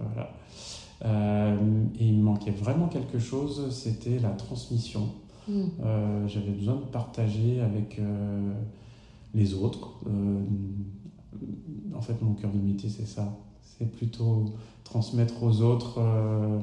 voilà. 0.00 0.30
et 1.98 2.04
il 2.06 2.18
me 2.18 2.22
manquait 2.22 2.50
vraiment 2.50 2.88
quelque 2.88 3.18
chose, 3.18 3.70
c'était 3.70 4.18
la 4.18 4.30
transmission. 4.30 5.08
Mm. 5.48 5.64
J'avais 6.26 6.52
besoin 6.52 6.76
de 6.76 6.86
partager 6.90 7.60
avec 7.60 8.00
les 9.34 9.54
autres. 9.54 10.00
en 11.94 12.00
fait, 12.00 12.20
mon 12.22 12.34
cœur 12.34 12.50
de 12.50 12.58
métier, 12.58 12.88
c'est 12.88 13.06
ça. 13.06 13.36
C'est 13.62 13.90
plutôt 13.90 14.52
transmettre 14.90 15.42
aux 15.42 15.62
autres 15.62 15.98
euh, 15.98 16.02
euh, 16.02 16.58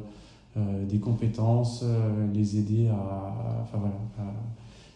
des 0.88 1.00
compétences, 1.00 1.82
euh, 1.84 2.28
les 2.34 2.58
aider 2.58 2.88
à. 2.88 3.62
Enfin 3.64 3.78
voilà, 3.80 4.34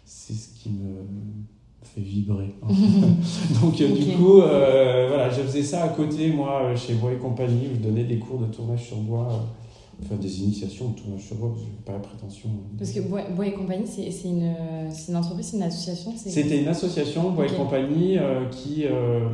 c'est 0.05 0.33
ce 0.33 0.49
qui 0.55 0.69
me 0.69 1.03
fait 1.83 2.01
vibrer. 2.01 2.55
Donc 3.61 3.75
du 3.75 4.15
coup, 4.15 4.37
voilà, 4.37 5.29
je 5.29 5.41
faisais 5.41 5.63
ça 5.63 5.83
à 5.83 5.89
côté, 5.89 6.31
moi, 6.31 6.75
chez 6.75 6.95
Bois 6.95 7.13
et 7.13 7.17
compagnie, 7.17 7.67
où 7.71 7.75
je 7.75 7.81
donnais 7.87 8.03
des 8.03 8.19
cours 8.19 8.39
de 8.39 8.47
tournage 8.47 8.87
sur 8.87 8.97
bois 8.97 9.27
enfin 10.03 10.15
des 10.15 10.41
initiations 10.41 10.89
de 10.89 10.99
tournage 10.99 11.21
sur 11.21 11.35
bois, 11.35 11.49
parce 11.49 11.61
que 11.61 11.67
je 11.67 11.85
pas 11.85 11.93
la 11.93 11.99
prétention. 11.99 12.49
Parce 12.77 12.91
que 12.91 13.01
Bois, 13.01 13.45
et 13.45 13.53
compagnie, 13.53 13.85
c'est 13.85 14.27
une, 14.27 14.55
une, 15.07 15.15
entreprise, 15.15 15.47
c'est 15.47 15.57
une 15.57 15.63
association 15.63 16.13
C'était 16.15 16.61
une 16.61 16.67
association, 16.67 17.31
Bois 17.31 17.45
et 17.45 17.55
compagnie, 17.55 18.17
qui 18.49 18.85
euh, 18.85 19.27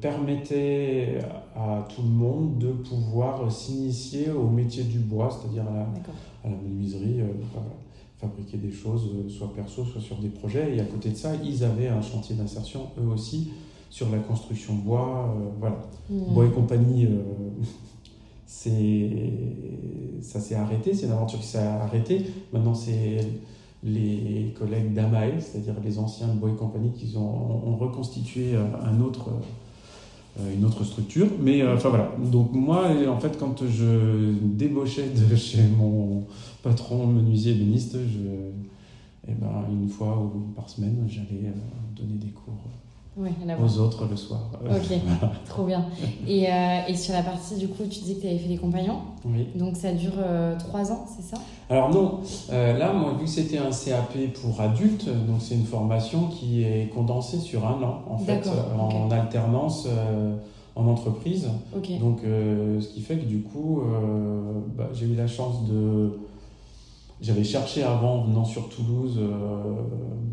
permettait 0.00 1.18
à 1.54 1.86
tout 1.88 2.02
le 2.02 2.08
monde 2.08 2.58
de 2.58 2.72
pouvoir 2.72 3.50
s'initier 3.50 4.30
au 4.30 4.48
métier 4.48 4.84
du 4.84 4.98
bois, 4.98 5.30
c'est-à-dire 5.30 5.64
à 5.68 5.74
la, 5.74 5.88
à 6.44 6.48
menuiserie, 6.48 7.20
euh, 7.20 7.28
fabriquer 8.18 8.58
des 8.58 8.72
choses, 8.72 9.10
euh, 9.14 9.28
soit 9.28 9.52
perso, 9.54 9.84
soit 9.84 10.00
sur 10.00 10.16
des 10.18 10.28
projets. 10.28 10.76
Et 10.76 10.80
à 10.80 10.84
côté 10.84 11.10
de 11.10 11.16
ça, 11.16 11.32
ils 11.44 11.64
avaient 11.64 11.88
un 11.88 12.02
chantier 12.02 12.36
d'insertion, 12.36 12.88
eux 12.98 13.08
aussi, 13.08 13.50
sur 13.90 14.10
la 14.10 14.18
construction 14.18 14.74
bois. 14.74 15.34
voilà. 15.60 15.76
Hmm. 16.10 16.34
Bois 16.34 16.46
et 16.46 16.50
compagnie, 16.50 17.08
c'est 18.46 19.32
ça 20.20 20.40
s'est 20.40 20.54
arrêté, 20.54 20.92
c'est 20.94 21.06
une 21.06 21.12
aventure 21.12 21.38
qui 21.38 21.46
s'est 21.46 21.58
arrêtée. 21.58 22.22
Maintenant, 22.52 22.74
c'est 22.74 23.18
les 23.86 24.54
collègues 24.58 24.92
d'Amae, 24.92 25.40
c'est-à-dire 25.40 25.74
les 25.84 25.98
anciens 25.98 26.28
de 26.28 26.32
Bois 26.38 26.50
et 26.50 26.56
compagnie, 26.56 26.92
qui 26.92 27.16
ont, 27.16 27.76
reconstitué 27.76 28.56
un 28.56 29.00
autre, 29.00 29.28
euh, 29.28 29.40
une 30.54 30.64
autre 30.64 30.84
structure. 30.84 31.28
Mais 31.40 31.62
euh, 31.62 31.74
enfin 31.74 31.88
voilà. 31.88 32.10
Donc 32.18 32.52
moi, 32.52 32.88
en 33.08 33.18
fait, 33.18 33.38
quand 33.38 33.62
je 33.66 34.34
débauchais 34.42 35.08
de 35.08 35.36
chez 35.36 35.62
mon 35.76 36.24
patron 36.62 37.06
menuisier 37.06 37.52
ébéniste, 37.52 37.96
je, 37.96 38.18
eh 39.28 39.32
ben, 39.32 39.64
une 39.70 39.88
fois 39.88 40.18
ou 40.18 40.52
par 40.54 40.68
semaine, 40.68 41.06
j'allais 41.08 41.46
euh, 41.46 41.96
donner 41.96 42.18
des 42.18 42.30
cours 42.30 42.64
aux 43.18 43.78
autres 43.78 44.06
le 44.08 44.16
soir. 44.16 44.40
Ok, 44.64 44.98
trop 45.48 45.64
bien. 45.64 45.86
Et, 46.26 46.46
euh, 46.48 46.80
et, 46.88 46.94
sur 46.94 47.14
la 47.14 47.22
partie, 47.22 47.56
du 47.56 47.68
coup, 47.68 47.84
tu 47.84 48.00
disais 48.00 48.14
que 48.14 48.20
tu 48.20 48.26
avais 48.26 48.38
fait 48.38 48.48
des 48.48 48.58
compagnons. 48.58 48.98
Oui. 49.24 49.48
Donc 49.54 49.76
ça 49.76 49.92
dure 49.92 50.12
euh, 50.18 50.56
trois 50.58 50.92
ans, 50.92 51.06
c'est 51.06 51.24
ça? 51.24 51.40
Alors 51.70 51.90
non, 51.90 52.20
euh, 52.52 52.76
là, 52.76 52.92
moi, 52.92 53.14
vu 53.18 53.24
que 53.24 53.30
c'était 53.30 53.58
un 53.58 53.70
CAP 53.70 54.32
pour 54.40 54.60
adultes, 54.60 55.06
donc 55.06 55.40
c'est 55.40 55.54
une 55.54 55.64
formation 55.64 56.28
qui 56.28 56.62
est 56.62 56.90
condensée 56.94 57.38
sur 57.38 57.66
un 57.66 57.82
an, 57.82 58.02
en 58.08 58.18
fait, 58.18 58.48
en 58.78 59.10
alternance 59.10 59.88
en 60.74 60.86
entreprise. 60.88 61.48
Donc 62.00 62.20
ce 62.22 62.88
qui 62.88 63.00
fait 63.00 63.16
que 63.16 63.24
du 63.24 63.40
coup, 63.40 63.80
bah, 64.76 64.90
j'ai 64.92 65.06
eu 65.06 65.14
la 65.14 65.26
chance 65.26 65.64
de 65.64 66.18
j'avais 67.20 67.44
cherché 67.44 67.82
avant, 67.82 68.22
venant 68.22 68.44
sur 68.44 68.68
Toulouse, 68.68 69.18
euh, 69.18 69.62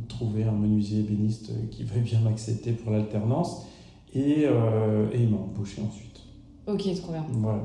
trouver 0.09 0.43
un 0.43 0.51
menuisier 0.51 0.99
ébéniste 0.99 1.51
qui 1.71 1.83
veuille 1.83 2.03
bien 2.03 2.19
m'accepter 2.19 2.73
pour 2.73 2.91
l'alternance. 2.91 3.65
Et, 4.13 4.43
euh, 4.45 5.09
et 5.11 5.23
il 5.23 5.29
m'a 5.29 5.37
embauché 5.37 5.81
ensuite. 5.81 6.21
Ok, 6.67 6.83
trop 7.01 7.13
bien. 7.13 7.25
Voilà. 7.31 7.63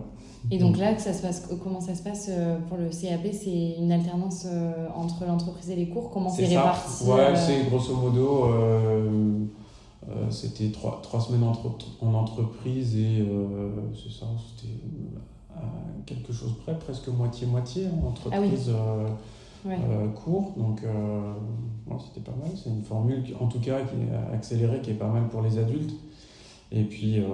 Et 0.50 0.58
donc 0.58 0.78
là, 0.78 0.96
ça 0.98 1.12
se 1.12 1.20
passe, 1.20 1.46
comment 1.62 1.80
ça 1.80 1.94
se 1.94 2.02
passe 2.02 2.28
euh, 2.30 2.58
pour 2.68 2.78
le 2.78 2.88
CAP 2.88 3.32
C'est 3.32 3.75
une 3.78 3.92
alternance 3.92 4.46
entre 4.94 5.26
l'entreprise 5.26 5.68
et 5.70 5.76
les 5.76 5.88
cours? 5.88 6.10
Comment 6.10 6.30
c'est 6.30 6.46
réparti 6.46 7.04
Ouais, 7.04 7.34
c'est 7.37 7.68
grosso 7.68 7.94
modo, 7.94 8.46
c'était 10.30 10.70
trois, 10.70 11.00
trois, 11.02 11.20
semaines 11.20 11.42
en 11.44 12.14
entreprise 12.14 12.96
et 12.96 13.26
c'est 13.92 14.10
ça, 14.10 14.26
c'était 14.56 14.72
quelque 16.06 16.32
chose 16.32 16.54
près, 16.62 16.78
presque 16.78 17.08
moitié-moitié, 17.08 17.86
hein, 17.86 18.06
entreprise 18.06 18.70
ah 18.70 19.70
euh, 19.70 20.08
court. 20.08 20.54
Donc, 20.56 20.82
euh, 20.84 21.32
c'était 22.06 22.20
pas 22.20 22.36
mal. 22.36 22.50
C'est 22.54 22.70
une 22.70 22.82
formule, 22.82 23.22
en 23.40 23.46
tout 23.46 23.60
cas, 23.60 23.80
qui 23.82 23.96
est 23.96 24.34
accélérée, 24.34 24.80
qui 24.80 24.90
est 24.90 24.94
pas 24.94 25.08
mal 25.08 25.28
pour 25.28 25.42
les 25.42 25.58
adultes. 25.58 25.94
Et 26.70 26.84
puis, 26.84 27.18
euh, 27.18 27.26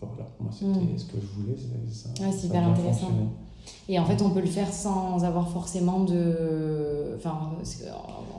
voilà, 0.00 0.26
moi, 0.40 0.50
c'était 0.52 0.70
hmm. 0.70 0.98
ce 0.98 1.04
que 1.04 1.18
je 1.20 1.26
voulais. 1.26 1.56
Ça, 1.90 2.08
c'est 2.32 2.46
hyper 2.46 2.66
intéressant. 2.66 3.10
Et 3.88 3.98
en 3.98 4.04
fait, 4.04 4.22
on 4.22 4.30
peut 4.30 4.40
le 4.40 4.46
faire 4.46 4.72
sans 4.72 5.24
avoir 5.24 5.48
forcément 5.48 6.00
de. 6.00 7.16
Enfin, 7.16 7.50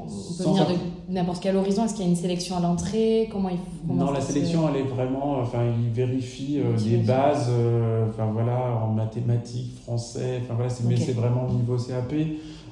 on 0.02 0.38
peut 0.38 0.50
venir 0.50 0.68
de 0.68 1.14
n'importe 1.14 1.44
quel 1.44 1.58
horizon. 1.58 1.86
Est-ce 1.86 1.96
qu'il 1.96 2.06
y 2.06 2.08
a 2.08 2.10
une 2.10 2.18
sélection 2.18 2.58
à 2.58 2.62
l'entrée? 2.62 3.30
Comment 3.32 3.50
il 3.50 3.58
faut, 3.58 3.94
Non, 3.94 4.12
la 4.12 4.22
sélection, 4.22 4.70
elle 4.70 4.82
est 4.82 4.88
vraiment. 4.88 5.40
Enfin, 5.42 5.60
il 5.66 5.92
vérifie 5.92 6.60
euh, 6.60 6.78
des 6.78 6.98
bases. 6.98 7.48
Euh, 7.50 8.08
enfin 8.10 8.30
voilà, 8.32 8.80
en 8.84 8.94
mathématiques, 8.94 9.76
français. 9.84 10.42
Enfin 10.44 10.54
voilà, 10.56 10.70
c'est, 10.70 10.86
mais 10.86 10.98
c'est 10.98 11.14
vraiment 11.14 11.48
au 11.50 11.54
niveau 11.54 11.78
CAP. 11.78 12.14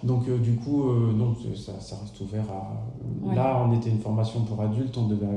Donc 0.03 0.27
euh, 0.27 0.38
du 0.38 0.53
coup, 0.53 0.89
donc 1.17 1.38
ça, 1.55 1.74
ça, 1.79 1.98
reste 2.01 2.20
ouvert 2.22 2.46
à. 2.50 3.36
Là, 3.36 3.65
on 3.67 3.75
était 3.75 3.89
une 3.89 4.00
formation 4.00 4.41
pour 4.41 4.62
adultes. 4.62 4.98
On 4.98 5.08
devait 5.08 5.27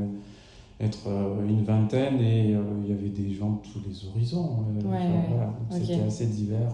être 0.81 1.09
une 1.47 1.65
vingtaine 1.65 2.21
et 2.21 2.51
il 2.51 2.89
y 2.89 2.93
avait 2.93 3.09
des 3.09 3.33
gens 3.33 3.51
de 3.51 3.59
tous 3.69 3.81
les 3.89 4.09
horizons. 4.09 4.65
voilà, 4.85 5.55
C'était 5.71 6.01
assez 6.01 6.27
divers. 6.27 6.73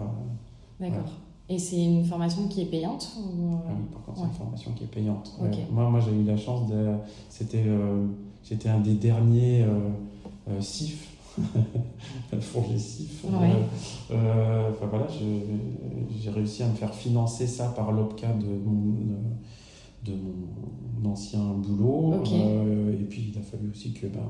D'accord. 0.81 1.11
Et 1.51 1.59
c'est 1.59 1.85
une 1.85 2.05
formation 2.05 2.47
qui 2.47 2.63
est 2.63 2.67
payante 2.67 3.11
ou... 3.19 3.57
Ah 3.67 3.73
oui, 3.77 3.85
par 3.93 4.03
contre, 4.05 4.19
c'est 4.19 4.25
une 4.25 4.33
formation 4.33 4.71
qui 4.71 4.85
est 4.85 4.87
payante. 4.87 5.37
Moi, 5.73 5.91
moi 5.91 5.99
j'ai 5.99 6.13
eu 6.13 6.23
la 6.23 6.37
chance 6.37 6.71
de. 6.71 6.93
C'était, 7.29 7.65
euh, 7.67 8.07
j'étais 8.45 8.69
un 8.69 8.79
des 8.79 8.95
derniers 8.95 9.63
euh, 9.63 9.91
euh 10.49 10.61
CIF, 10.61 11.13
fourgé 12.41 12.79
CIF. 12.79 13.25
Euh, 14.13 14.71
enfin 14.71 14.87
voilà, 14.87 15.09
j'ai 15.09 16.31
réussi 16.31 16.63
à 16.63 16.69
me 16.69 16.75
faire 16.75 16.95
financer 16.95 17.49
ça 17.49 17.67
par 17.71 17.91
l'OPCA 17.91 18.33
de 18.33 18.47
mon, 18.47 18.95
de 20.05 20.13
mon 20.13 21.11
ancien 21.11 21.45
boulot. 21.55 22.23
et 22.25 23.05
puis, 23.05 23.33
il 23.33 23.39
a 23.39 23.43
fallu 23.43 23.71
aussi 23.71 23.93
que. 23.93 24.07
Ben, 24.07 24.21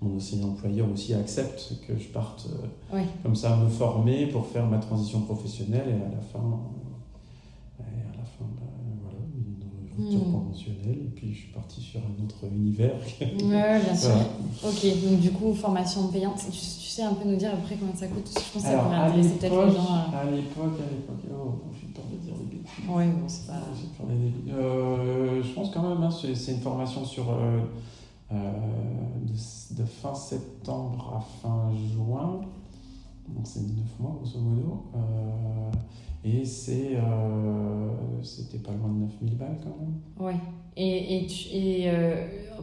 mon 0.00 0.16
ancien 0.16 0.42
employeur 0.42 0.86
aussi 0.92 1.14
accepte 1.14 1.74
que 1.86 1.98
je 1.98 2.08
parte 2.08 2.48
euh, 2.92 3.02
comme 3.22 3.34
ça 3.34 3.56
me 3.56 3.68
former 3.68 4.26
pour 4.26 4.46
faire 4.46 4.66
ma 4.66 4.78
transition 4.78 5.20
professionnelle 5.20 5.88
et 5.88 5.94
à 5.94 6.14
la 6.14 6.20
fin, 6.20 6.60
euh, 7.80 7.82
à 7.82 8.16
la 8.16 8.24
fin 8.24 8.44
bah, 8.56 8.66
voilà, 9.02 9.18
une 9.34 10.04
rupture 10.04 10.28
hmm. 10.28 10.32
conventionnelle 10.32 10.98
et 11.06 11.10
puis 11.14 11.32
je 11.32 11.38
suis 11.38 11.52
parti 11.52 11.80
sur 11.80 12.00
un 12.00 12.24
autre 12.24 12.44
univers. 12.52 12.96
Oui, 13.20 13.28
bien 13.38 13.96
sûr. 13.96 14.16
Ok, 14.64 14.84
donc 15.02 15.20
du 15.20 15.30
coup, 15.30 15.54
formation 15.54 16.08
payante, 16.08 16.44
tu, 16.50 16.58
sais 16.58 17.02
un 17.02 17.14
peu 17.14 17.28
nous 17.28 17.36
dire 17.36 17.52
après 17.52 17.76
combien 17.76 17.94
ça 17.94 18.06
coûte 18.08 18.28
Je 18.28 18.52
pense 18.52 18.62
que 18.62 18.68
ça 18.68 18.78
pourrait 18.78 18.96
intéresser 18.96 19.30
peut-être 19.30 19.66
les 19.66 19.72
gens. 19.72 19.94
À 20.12 20.24
l'époque, 20.24 20.78
à 20.78 20.90
l'époque, 20.90 21.24
peur 21.96 22.04
de 22.12 22.16
dire 22.18 22.34
des 22.36 22.44
bêtises. 22.44 22.84
Oui, 22.88 23.06
bon, 23.06 23.28
c'est 23.28 23.46
pas. 23.46 23.60
Euh, 24.50 25.42
je 25.42 25.52
pense 25.52 25.70
quand 25.70 25.82
même, 25.82 26.02
hein, 26.02 26.10
c'est 26.10 26.52
une 26.52 26.60
formation 26.60 27.04
sur. 27.04 27.24
Euh, 27.30 27.60
de, 29.76 29.84
fin 29.84 30.14
septembre 30.14 31.14
à 31.16 31.20
fin 31.20 31.70
juin. 31.92 32.40
Donc 33.28 33.44
c'est 33.44 33.60
9 33.60 33.70
mois 34.00 34.16
grosso 34.20 34.38
modo. 34.38 34.84
Euh, 34.94 35.70
et 36.24 36.44
c'est, 36.44 36.96
euh, 36.96 37.88
c'était 38.22 38.58
pas 38.58 38.72
loin 38.72 38.88
de 38.88 38.94
9000 38.94 39.36
balles 39.36 39.58
quand 39.62 39.76
même. 39.80 40.00
Ouais. 40.18 40.40
Et, 40.76 41.16
et, 41.18 41.26
tu, 41.26 41.48
et 41.54 41.90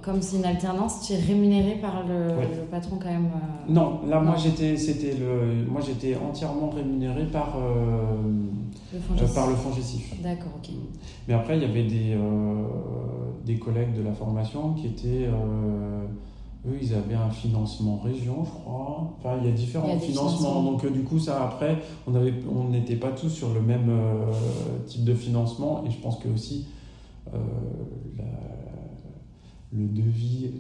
comme 0.04 0.22
c'est 0.22 0.38
une 0.38 0.46
alternance, 0.46 1.02
tu 1.08 1.14
es 1.14 1.18
rémunéré 1.18 1.76
par 1.76 2.06
le, 2.08 2.28
le 2.28 2.66
patron 2.70 2.98
quand 3.02 3.10
même 3.10 3.30
Non, 3.68 4.02
là 4.08 4.20
moi 4.20 4.36
j'étais, 4.38 4.78
c'était 4.78 5.16
le, 5.16 5.66
moi 5.66 5.82
j'étais 5.82 6.16
entièrement 6.16 6.70
rémunéré 6.70 7.26
par, 7.26 7.58
le 8.94 9.28
par 9.34 9.48
le 9.50 9.56
fonds 9.56 9.74
gestif. 9.74 10.14
D'accord, 10.22 10.52
ok. 10.58 10.72
Mais 11.28 11.34
après 11.34 11.58
il 11.58 11.64
y 11.64 11.66
avait 11.66 11.86
des, 11.86 12.18
des 13.46 13.58
collègues 13.58 13.94
de 13.96 14.04
la 14.04 14.12
formation 14.12 14.74
qui 14.74 14.88
étaient 14.88 15.30
eux, 16.68 16.78
ils 16.82 16.94
avaient 16.94 17.16
un 17.16 17.30
financement 17.30 17.98
région, 17.98 18.44
je 18.46 18.52
crois. 18.52 19.14
Enfin, 19.20 19.38
il 19.42 19.50
y 19.50 19.52
a 19.52 19.54
différents 19.54 20.00
financements. 20.00 20.64
Donc, 20.64 20.86
euh, 20.86 20.90
du 20.90 21.04
coup, 21.04 21.20
ça, 21.20 21.44
après, 21.44 21.78
on 22.08 22.16
avait, 22.16 22.34
on 22.50 22.70
n'était 22.70 22.96
pas 22.96 23.12
tous 23.12 23.30
sur 23.30 23.54
le 23.54 23.62
même 23.62 23.90
euh, 23.90 24.32
type 24.88 25.04
de 25.04 25.14
financement. 25.14 25.84
Et 25.86 25.92
je 25.92 25.98
pense 25.98 26.18
que 26.20 26.30
aussi, 26.30 26.66
euh, 27.34 27.74
le 29.76 29.88
devis 29.88 30.52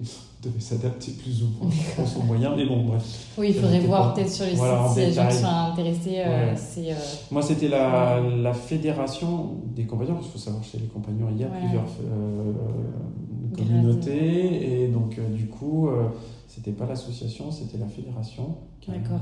devait 0.41 0.59
s'adapter 0.59 1.11
plus 1.11 1.43
ou 1.43 1.47
moins 1.61 1.71
à 1.99 2.05
son 2.05 2.23
moyen, 2.23 2.55
mais 2.55 2.65
bon, 2.65 2.83
bref. 2.83 3.03
Oui, 3.37 3.49
il 3.49 3.53
faudrait 3.53 3.79
voir 3.81 4.13
peut-être 4.13 4.29
sur 4.29 4.45
les 4.45 4.55
sites 4.55 4.93
si 4.93 4.99
les 4.99 5.13
gens 5.13 5.29
sont 5.29 5.45
intéressés. 5.45 6.15
Euh, 6.17 6.55
euh, 6.77 6.93
Moi, 7.31 7.41
c'était 7.41 7.67
la, 7.67 8.19
la, 8.19 8.53
fédération 8.53 9.51
des 9.75 9.85
compagnons, 9.85 10.15
parce 10.15 10.25
qu'il 10.25 10.33
faut 10.33 10.39
savoir 10.39 10.63
chez 10.63 10.79
les 10.79 10.87
compagnons, 10.87 11.27
il 11.31 11.41
y 11.41 11.43
a 11.43 11.47
plusieurs 11.47 11.85
euh, 12.11 12.53
communautés, 13.55 14.83
et 14.83 14.87
donc 14.87 15.19
du 15.31 15.47
coup, 15.47 15.89
c'était 16.47 16.71
pas 16.71 16.87
l'association, 16.87 17.51
c'était 17.51 17.77
la 17.77 17.87
fédération. 17.87 18.55
D'accord. 18.87 19.21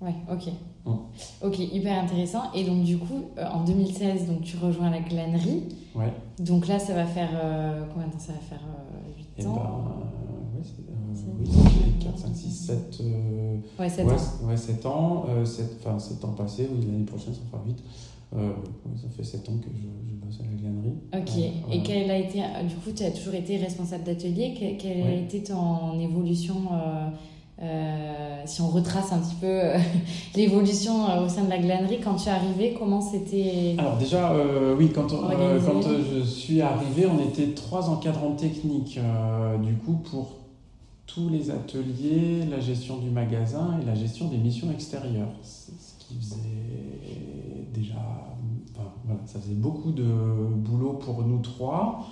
Ouais, 0.00 0.14
ok. 0.30 0.52
Ok, 1.42 1.58
hyper 1.58 2.02
intéressant. 2.02 2.52
Et 2.54 2.64
donc, 2.64 2.82
du 2.82 2.98
coup, 2.98 3.30
euh, 3.36 3.44
en 3.46 3.64
2016, 3.64 4.26
donc, 4.26 4.42
tu 4.42 4.56
rejoins 4.56 4.90
la 4.90 5.00
glanerie. 5.00 5.64
Ouais. 5.94 6.12
Donc 6.38 6.68
là, 6.68 6.78
ça 6.78 6.94
va 6.94 7.04
faire. 7.04 7.30
Euh, 7.34 7.84
combien 7.92 8.06
de 8.06 8.12
temps? 8.12 8.18
Ça 8.18 8.32
va 8.32 8.38
faire 8.38 8.60
8 9.36 9.44
euh, 9.44 9.48
ans? 9.48 9.54
ben, 10.54 10.62
Oui, 11.40 11.48
c'est 11.50 12.04
4, 12.04 12.18
5, 12.18 12.34
6, 12.34 12.50
7. 12.50 13.02
ouais, 13.78 13.88
7 13.88 14.06
ouais, 14.06 14.12
ans. 14.12 14.16
Ouais, 14.46 14.56
7 14.56 14.86
ans. 14.86 15.26
7, 15.44 15.66
enfin, 15.84 15.98
7 15.98 16.24
ans 16.24 16.32
passés, 16.32 16.68
oui, 16.72 16.86
l'année 16.86 17.04
prochaine, 17.04 17.34
ça 17.34 17.40
fera 17.50 17.62
8. 17.66 17.76
ça 18.96 19.08
fait 19.16 19.24
7 19.24 19.48
ans 19.48 19.58
que 19.60 19.68
je, 19.74 20.10
je 20.10 20.14
bosse 20.14 20.40
à 20.40 20.44
la 20.44 20.56
glanerie. 20.56 20.94
Ok. 21.12 21.72
Et 21.74 21.82
quel 21.82 22.10
a 22.10 22.18
été. 22.18 22.40
Du 22.68 22.76
coup, 22.76 22.92
tu 22.96 23.02
as 23.02 23.10
toujours 23.10 23.34
été 23.34 23.56
responsable 23.58 24.04
d'atelier. 24.04 24.54
Quelle, 24.78 25.02
a 25.02 25.12
été 25.12 25.42
ton 25.42 25.98
évolution 26.00 26.54
euh, 26.72 27.08
si 28.48 28.62
on 28.62 28.68
retrace 28.68 29.12
un 29.12 29.18
petit 29.18 29.34
peu 29.36 29.46
euh, 29.46 29.78
l'évolution 30.34 31.08
euh, 31.08 31.24
au 31.24 31.28
sein 31.28 31.44
de 31.44 31.50
la 31.50 31.58
glanerie, 31.58 32.00
quand 32.02 32.14
tu 32.14 32.28
es 32.28 32.32
arrivé, 32.32 32.74
comment 32.78 33.00
c'était 33.00 33.76
Alors 33.78 33.96
déjà, 33.96 34.32
oui, 34.76 34.90
quand, 34.92 35.06
quand 35.08 35.82
je 36.12 36.22
suis 36.22 36.60
arrivé, 36.60 37.06
on 37.06 37.22
était 37.28 37.54
trois 37.54 37.88
encadrants 37.90 38.34
techniques. 38.34 38.98
du 39.62 39.74
coup, 39.74 39.94
pour 40.10 40.36
tous 41.06 41.28
les 41.28 41.50
ateliers, 41.50 42.44
la 42.50 42.60
gestion 42.60 42.98
du 42.98 43.10
magasin 43.10 43.78
et 43.80 43.84
la 43.84 43.94
gestion 43.94 44.28
des 44.28 44.36
missions 44.36 44.70
extérieures. 44.70 45.32
Ce 45.42 45.70
qui 45.98 46.14
faisait 46.14 46.38
déjà... 47.72 47.96
Enfin, 48.74 48.90
voilà, 49.04 49.20
ça 49.26 49.40
faisait 49.40 49.54
beaucoup 49.54 49.90
de 49.90 50.04
boulot 50.04 50.94
pour 50.94 51.22
nous 51.24 51.38
trois. 51.38 52.06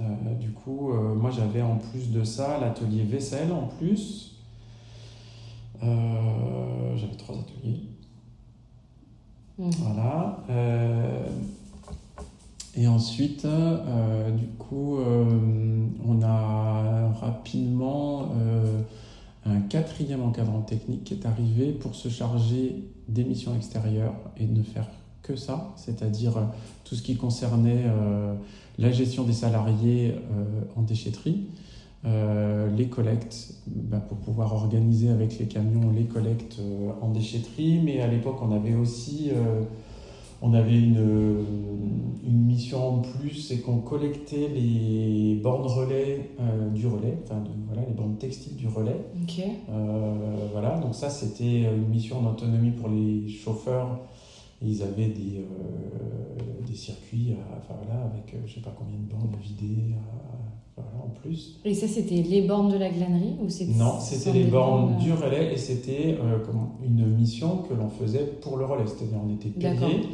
Euh, 0.00 0.34
du 0.34 0.50
coup, 0.50 0.90
euh, 0.90 1.14
moi 1.14 1.30
j'avais 1.30 1.62
en 1.62 1.76
plus 1.76 2.10
de 2.10 2.24
ça 2.24 2.58
l'atelier 2.58 3.04
vaisselle 3.04 3.52
en 3.52 3.66
plus. 3.78 4.36
Euh, 5.82 6.96
j'avais 6.96 7.16
trois 7.16 7.36
ateliers. 7.36 7.82
Mmh. 9.58 9.70
Voilà. 9.78 10.42
et 12.76 12.88
ensuite, 12.88 13.46
du 14.36 14.46
coup, 14.58 14.98
on 14.98 16.22
a 16.22 17.12
rapidement 17.20 18.32
un 19.46 19.60
quatrième 19.60 20.22
encadrant 20.22 20.62
technique 20.62 21.04
qui 21.04 21.14
est 21.14 21.24
arrivé 21.24 21.70
pour 21.70 21.94
se 21.94 22.08
charger 22.08 22.82
des 23.08 23.22
missions 23.22 23.54
extérieures 23.54 24.16
et 24.36 24.46
ne 24.46 24.62
faire 24.64 24.88
que 25.24 25.34
ça, 25.34 25.72
c'est-à-dire 25.76 26.34
tout 26.84 26.94
ce 26.94 27.02
qui 27.02 27.16
concernait 27.16 27.84
la 28.78 28.90
gestion 28.90 29.24
des 29.24 29.32
salariés 29.32 30.14
euh, 30.14 30.62
en 30.76 30.82
déchetterie, 30.82 31.46
euh, 32.04 32.68
les 32.76 32.86
collectes, 32.86 33.54
bah, 33.66 33.98
pour 33.98 34.18
pouvoir 34.18 34.52
organiser 34.52 35.08
avec 35.08 35.38
les 35.38 35.46
camions 35.46 35.90
les 35.94 36.04
collectes 36.04 36.58
euh, 36.60 36.90
en 37.00 37.10
déchetterie, 37.10 37.80
mais 37.82 38.00
à 38.00 38.06
l'époque 38.06 38.38
on 38.42 38.52
avait 38.52 38.74
aussi 38.74 39.30
on 40.42 40.52
avait 40.52 40.78
une, 40.78 41.42
une, 42.26 42.44
mission 42.44 42.86
en 42.86 42.98
plus, 42.98 43.30
c'est 43.30 43.60
qu'on 43.60 43.78
collectait 43.78 44.48
les 44.48 45.40
bornes 45.42 45.64
relais 45.64 46.32
du 46.74 46.86
relais, 46.86 47.16
enfin 47.24 47.42
voilà, 47.66 47.88
les 47.88 47.94
bornes 47.94 48.16
textiles 48.16 48.56
du 48.56 48.68
relais. 48.68 49.00
voilà, 50.52 50.78
donc 50.80 50.94
ça 50.94 51.08
c'était 51.08 51.62
une 51.62 51.88
mission 51.88 52.18
en 52.18 52.32
autonomie 52.32 52.72
pour 52.72 52.90
les 52.90 53.26
chauffeurs 53.26 54.00
ils 54.64 54.82
avaient 54.82 55.08
des, 55.08 55.38
euh, 55.38 56.66
des 56.66 56.74
circuits 56.74 57.36
enfin, 57.56 57.78
voilà, 57.82 58.04
avec 58.04 58.34
euh, 58.34 58.38
je 58.46 58.50
ne 58.50 58.54
sais 58.56 58.60
pas 58.60 58.74
combien 58.76 58.98
de 58.98 59.04
bornes 59.04 59.34
à 59.34 59.42
vider 59.42 59.94
voilà, 60.76 60.90
en 61.04 61.10
plus. 61.10 61.60
Et 61.64 61.74
ça, 61.74 61.86
c'était 61.86 62.22
les 62.22 62.42
bornes 62.42 62.72
de 62.72 62.78
la 62.78 62.90
glanerie 62.90 63.36
ou 63.40 63.48
Non, 63.78 64.00
c'était 64.00 64.32
les 64.32 64.44
bornes, 64.44 64.96
du 64.98 65.12
relais 65.12 65.52
et 65.52 65.56
c'était 65.56 66.18
euh, 66.20 66.38
une 66.84 67.06
mission 67.14 67.58
que 67.58 67.74
l'on 67.74 67.88
faisait 67.88 68.26
pour 68.40 68.56
le 68.56 68.64
relais. 68.64 68.86
C'est-à-dire 68.86 69.18
on 69.24 69.32
était 69.32 69.50
payé, 69.50 70.08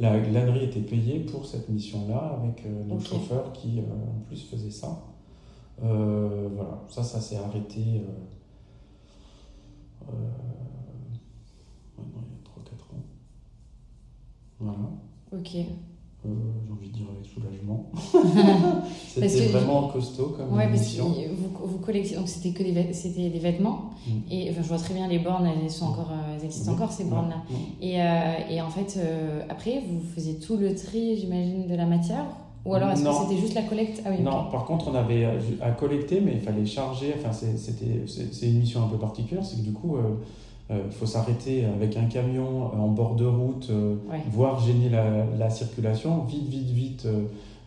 la 0.00 0.18
glanerie 0.18 0.64
était 0.64 0.80
payée 0.80 1.20
pour 1.20 1.46
cette 1.46 1.68
mission-là 1.68 2.38
avec 2.42 2.66
nos 2.86 2.98
chauffeurs 2.98 3.52
qui 3.52 3.80
en 3.80 4.20
plus 4.26 4.42
faisaient 4.42 4.70
ça. 4.70 5.02
voilà, 5.80 6.82
ça, 6.88 7.02
ça 7.02 7.20
s'est 7.20 7.36
arrêté. 7.36 8.02
Ok. 15.42 15.56
Euh, 16.24 16.28
j'ai 16.64 16.72
envie 16.72 16.88
de 16.88 16.94
dire 16.94 17.06
avec 17.10 17.28
soulagement. 17.28 17.90
c'était 19.08 19.46
vraiment 19.46 19.88
costaud 19.88 20.36
comme 20.36 20.56
ouais, 20.56 20.68
mission. 20.68 21.06
Parce 21.06 21.18
que 21.18 21.28
vous, 21.30 21.66
vous 21.66 21.78
collectionnez, 21.78 22.20
donc 22.20 22.28
c'était 22.28 22.50
que 22.50 22.62
des, 22.62 22.92
c'était 22.92 23.28
des 23.28 23.40
vêtements. 23.40 23.90
Mm. 24.06 24.10
Et 24.30 24.50
enfin, 24.50 24.62
je 24.62 24.68
vois 24.68 24.78
très 24.78 24.94
bien 24.94 25.08
les 25.08 25.18
bornes, 25.18 25.46
elles, 25.46 25.68
sont 25.68 25.86
encore, 25.86 26.12
euh, 26.12 26.36
elles 26.36 26.44
existent 26.44 26.72
encore 26.72 26.92
ces 26.92 27.04
bornes-là. 27.04 27.42
Et, 27.80 28.00
euh, 28.00 28.34
et, 28.48 28.62
en 28.62 28.70
fait, 28.70 29.00
après, 29.48 29.82
vous 29.88 30.00
faisiez 30.14 30.38
tout 30.38 30.56
le 30.56 30.76
tri, 30.76 31.16
j'imagine, 31.16 31.66
de 31.66 31.74
la 31.74 31.86
matière? 31.86 32.24
Ou 32.64 32.74
alors 32.74 32.90
est-ce 32.90 33.02
que 33.02 33.10
c'était 33.12 33.40
juste 33.40 33.54
la 33.54 33.62
collecte? 33.62 34.00
Ah, 34.06 34.10
oui, 34.16 34.22
Non, 34.22 34.44
par 34.52 34.64
contre 34.66 34.86
on 34.86 34.94
avait 34.94 35.26
à 35.60 35.72
collecter, 35.72 36.20
mais 36.20 36.34
il 36.34 36.40
fallait 36.40 36.64
charger. 36.64 37.12
Enfin, 37.18 37.32
c'était, 37.32 38.04
c'est, 38.06 38.46
une 38.46 38.60
mission 38.60 38.84
un 38.84 38.86
peu 38.86 38.98
particulière, 38.98 39.44
c'est 39.44 39.56
que 39.56 39.62
du 39.62 39.72
coup, 39.72 39.96
euh, 40.72 40.90
faut 40.90 41.06
s'arrêter 41.06 41.64
avec 41.64 41.96
un 41.96 42.04
camion 42.04 42.72
en 42.72 42.88
bord 42.88 43.14
de 43.14 43.26
route, 43.26 43.68
euh, 43.70 43.96
voir 44.30 44.60
gêner 44.60 44.88
la, 44.88 45.50
circulation, 45.50 46.24
vite, 46.24 46.48
vite, 46.48 46.70
vite. 46.70 47.06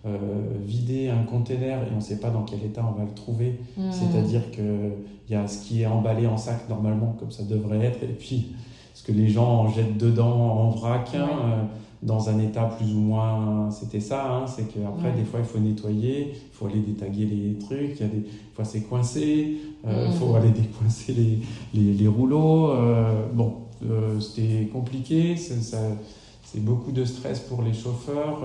Euh, 0.08 0.18
vider 0.64 1.10
un 1.10 1.24
container 1.24 1.80
et 1.80 1.92
on 1.92 1.96
ne 1.96 2.00
sait 2.00 2.20
pas 2.20 2.30
dans 2.30 2.44
quel 2.44 2.64
état 2.64 2.86
on 2.88 2.96
va 2.96 3.06
le 3.06 3.16
trouver. 3.16 3.60
Hmm. 3.76 3.92
C'est-à-dire 3.92 4.52
qu'il 4.52 4.92
y 5.32 5.34
a 5.34 5.48
ce 5.48 5.66
qui 5.66 5.82
est 5.82 5.88
emballé 5.88 6.28
en 6.28 6.38
sac 6.38 6.70
normalement, 6.70 7.16
comme 7.18 7.32
ça 7.32 7.42
devrait 7.42 7.84
être, 7.84 8.04
et 8.04 8.14
puis 8.14 8.54
ce 8.94 9.02
que 9.02 9.12
les 9.12 9.28
gens 9.28 9.62
en 9.62 9.68
jettent 9.68 9.98
dedans 9.98 10.30
en 10.32 10.70
vrac. 10.70 11.10
Hein, 11.16 11.68
dans 12.06 12.30
un 12.30 12.40
état 12.40 12.66
plus 12.66 12.94
ou 12.94 13.00
moins. 13.00 13.70
C'était 13.72 14.00
ça, 14.00 14.32
hein, 14.32 14.46
c'est 14.48 14.68
qu'après, 14.72 15.12
des 15.14 15.24
fois, 15.24 15.40
il 15.40 15.46
faut 15.46 15.60
nettoyer, 15.60 16.32
il 16.34 16.54
faut 16.54 16.68
aller 16.68 16.80
détaguer 16.80 17.26
les 17.26 17.58
trucs, 17.58 18.00
il 18.00 18.02
y 18.02 18.04
a 18.04 18.08
des 18.08 18.26
fois, 18.54 18.64
c'est 18.64 18.82
coincé, 18.82 19.58
euh, 19.86 20.08
il 20.10 20.18
faut 20.18 20.32
mm. 20.32 20.36
aller 20.36 20.52
décoincer 20.52 21.14
les, 21.14 21.40
les, 21.74 21.94
les 21.94 22.08
rouleaux. 22.08 22.72
Euh, 22.72 23.28
bon, 23.34 23.56
euh, 23.84 24.20
c'était 24.20 24.70
compliqué, 24.72 25.36
c'est 25.36 26.64
beaucoup 26.64 26.92
de 26.92 27.04
stress 27.04 27.40
pour 27.42 27.64
les 27.64 27.74
chauffeurs, 27.74 28.40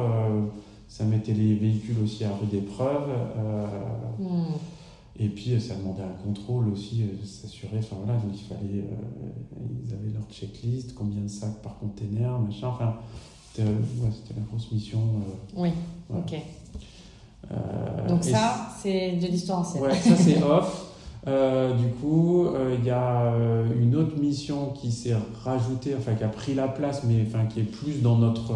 ça 0.88 1.04
mettait 1.04 1.34
les 1.34 1.54
véhicules 1.54 2.02
aussi 2.02 2.24
à 2.24 2.30
rude 2.30 2.54
épreuve. 2.54 3.08
Mm. 4.18 4.54
Et 5.22 5.28
puis 5.28 5.60
ça 5.60 5.74
demandait 5.74 6.02
un 6.02 6.24
contrôle 6.24 6.68
aussi, 6.68 7.04
s'assurer, 7.24 7.76
enfin 7.80 7.96
voilà, 8.02 8.18
donc 8.18 8.32
il 8.32 8.42
fallait, 8.42 8.84
ils 9.84 9.92
avaient 9.92 10.14
leur 10.14 10.26
checklist, 10.30 10.94
combien 10.94 11.20
de 11.20 11.28
sacs 11.28 11.60
par 11.62 11.78
container, 11.78 12.38
machin, 12.38 12.68
enfin 12.68 12.94
c'était 13.60 14.38
la 14.38 14.46
grosse 14.48 14.70
mission. 14.72 15.00
oui, 15.56 15.70
ok. 16.08 16.34
donc 18.08 18.24
ça, 18.24 18.68
c'est 18.80 19.12
de 19.12 19.26
l'histoire 19.26 19.60
ancienne. 19.60 19.82
Ouais, 19.82 19.94
ça 19.94 20.16
c'est 20.16 20.42
off. 20.42 20.90
Euh, 21.26 21.74
du 21.74 21.88
coup, 21.88 22.46
euh, 22.46 22.76
il 22.78 22.84
y 22.84 22.90
a 22.90 23.34
euh, 23.34 23.66
une 23.78 23.94
autre 23.94 24.18
mission 24.18 24.70
qui 24.70 24.90
s'est 24.90 25.14
rajoutée, 25.44 25.94
enfin 25.96 26.14
qui 26.14 26.24
a 26.24 26.28
pris 26.28 26.54
la 26.54 26.66
place, 26.66 27.04
mais 27.04 27.22
enfin 27.26 27.44
qui 27.44 27.60
est 27.60 27.64
plus 27.64 28.00
dans 28.00 28.16
notre, 28.16 28.54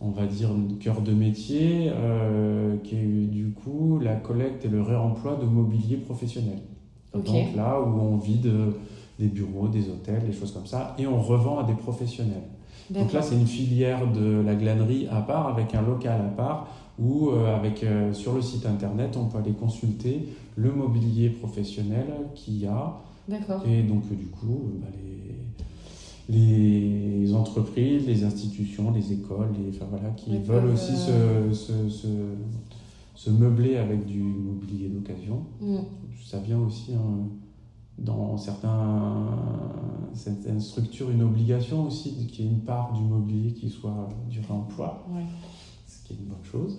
on 0.00 0.10
va 0.10 0.26
dire, 0.26 0.48
cœur 0.80 1.02
de 1.02 1.12
métier, 1.12 1.92
qui 2.82 2.96
est 2.96 3.26
du 3.26 3.52
coup 3.52 3.98
la 4.00 4.14
collecte 4.14 4.64
et 4.64 4.68
le 4.68 4.82
réemploi 4.82 5.36
de 5.40 5.46
mobilier 5.46 5.96
professionnel. 5.96 6.58
Donc 7.12 7.54
là 7.54 7.80
où 7.80 8.00
on 8.00 8.16
vide 8.16 8.50
des 9.18 9.28
bureaux, 9.28 9.68
des 9.68 9.88
hôtels, 9.88 10.24
des 10.26 10.32
choses 10.32 10.52
comme 10.52 10.66
ça, 10.66 10.96
et 10.98 11.06
on 11.06 11.20
revend 11.20 11.58
à 11.58 11.64
des 11.64 11.74
professionnels. 11.74 12.42
Donc 12.90 13.12
là, 13.12 13.22
c'est 13.22 13.34
une 13.34 13.46
filière 13.46 14.10
de 14.12 14.42
la 14.44 14.54
glanerie 14.54 15.06
à 15.10 15.20
part, 15.20 15.48
avec 15.48 15.74
un 15.74 15.82
local 15.82 16.20
à 16.20 16.36
part, 16.36 16.68
où 16.98 17.30
avec, 17.30 17.84
sur 18.12 18.34
le 18.34 18.42
site 18.42 18.66
internet, 18.66 19.16
on 19.16 19.24
peut 19.24 19.38
aller 19.38 19.52
consulter 19.52 20.28
le 20.56 20.70
mobilier 20.70 21.30
professionnel 21.30 22.06
qu'il 22.34 22.58
y 22.58 22.66
a. 22.66 23.00
Et 23.66 23.82
donc, 23.82 24.04
euh, 24.10 24.14
du 24.14 24.26
coup, 24.26 24.68
euh, 24.68 24.80
bah, 24.82 24.88
les, 26.28 27.20
les, 27.20 27.34
entreprises, 27.34 28.06
les 28.06 28.24
institutions, 28.24 28.90
les 28.92 29.12
écoles, 29.12 29.48
les, 29.58 29.76
enfin, 29.76 29.86
voilà, 29.90 30.10
qui 30.10 30.38
veulent 30.38 30.66
aussi 30.66 30.92
se, 30.92 31.52
se, 31.52 31.88
se, 31.88 32.08
se, 33.14 33.30
meubler 33.30 33.76
avec 33.76 34.04
du 34.04 34.20
mobilier 34.20 34.88
d'occasion. 34.88 35.42
Mm. 35.60 35.78
Ça 36.22 36.38
vient 36.38 36.58
aussi 36.58 36.92
hein, 36.94 37.28
dans 37.98 38.36
certains, 38.36 39.26
certaines 40.14 40.60
structures 40.60 41.10
une 41.10 41.22
obligation 41.22 41.84
aussi 41.84 42.26
qu'il 42.26 42.44
y 42.44 42.48
ait 42.48 42.50
une 42.50 42.60
part 42.60 42.92
du 42.92 43.02
mobilier 43.02 43.52
qui 43.52 43.70
soit 43.70 44.08
du 44.28 44.40
réemploi, 44.40 45.06
ce 45.86 46.06
qui 46.06 46.14
est 46.14 46.16
une 46.16 46.26
bonne 46.26 46.44
chose. 46.44 46.78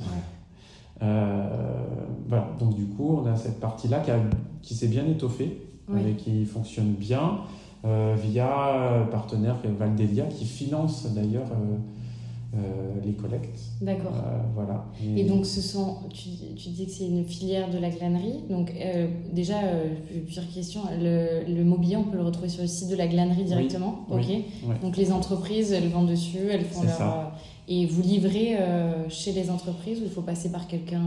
voilà, 2.28 2.48
donc 2.60 2.76
du 2.76 2.86
coup, 2.86 3.22
on 3.22 3.26
a 3.28 3.36
cette 3.36 3.60
partie-là 3.60 4.00
qui, 4.00 4.12
qui 4.62 4.76
s'est 4.76 4.88
bien 4.88 5.06
étoffée 5.08 5.62
et 5.96 6.14
qui 6.16 6.46
fonctionne 6.46 6.94
bien 6.94 7.42
via 7.84 9.02
un 9.02 9.06
partenaire 9.06 9.58
Valdelia 9.78 10.26
qui 10.26 10.46
finance 10.46 11.06
d'ailleurs 11.14 11.52
euh, 11.52 11.78
les 13.06 13.14
collectes. 13.14 13.60
D'accord. 13.82 14.14
Euh, 14.16 14.40
voilà. 14.54 14.86
Et, 15.16 15.24
donc, 15.24 15.46
ce 15.46 15.62
sont, 15.62 15.98
tu, 16.14 16.30
tu 16.56 16.70
dis 16.70 16.86
que 16.86 16.92
c'est 16.92 17.06
une 17.06 17.26
filière 17.26 17.70
de 17.70 17.78
la 17.78 17.90
glanerie. 17.90 18.44
Donc, 18.50 18.74
euh, 18.76 19.08
déjà, 19.32 19.56
plusieurs 20.26 20.48
questions. 20.48 20.82
Le, 21.00 21.44
le, 21.48 21.64
mobilier, 21.64 21.98
on 21.98 22.04
peut 22.04 22.18
le 22.18 22.24
retrouver 22.24 22.50
sur 22.50 22.62
le 22.62 22.68
site 22.68 22.90
de 22.90 22.96
la 22.96 23.08
glanerie 23.08 23.44
directement. 23.44 24.06
ok. 24.10 24.26
Donc, 24.82 24.98
les 24.98 25.12
entreprises, 25.12 25.72
elles 25.72 25.90
vendent 25.90 26.10
dessus, 26.10 26.50
elles 26.50 26.66
font 26.66 26.84
leur. 26.84 27.32
Et 27.68 27.88
vous 27.88 28.04
livrez 28.04 28.58
chez 29.10 29.32
les 29.32 29.50
entreprises 29.50 30.00
ou 30.00 30.04
il 30.04 30.12
faut 30.12 30.22
passer 30.22 30.52
par 30.52 30.68
quelqu'un 30.68 31.02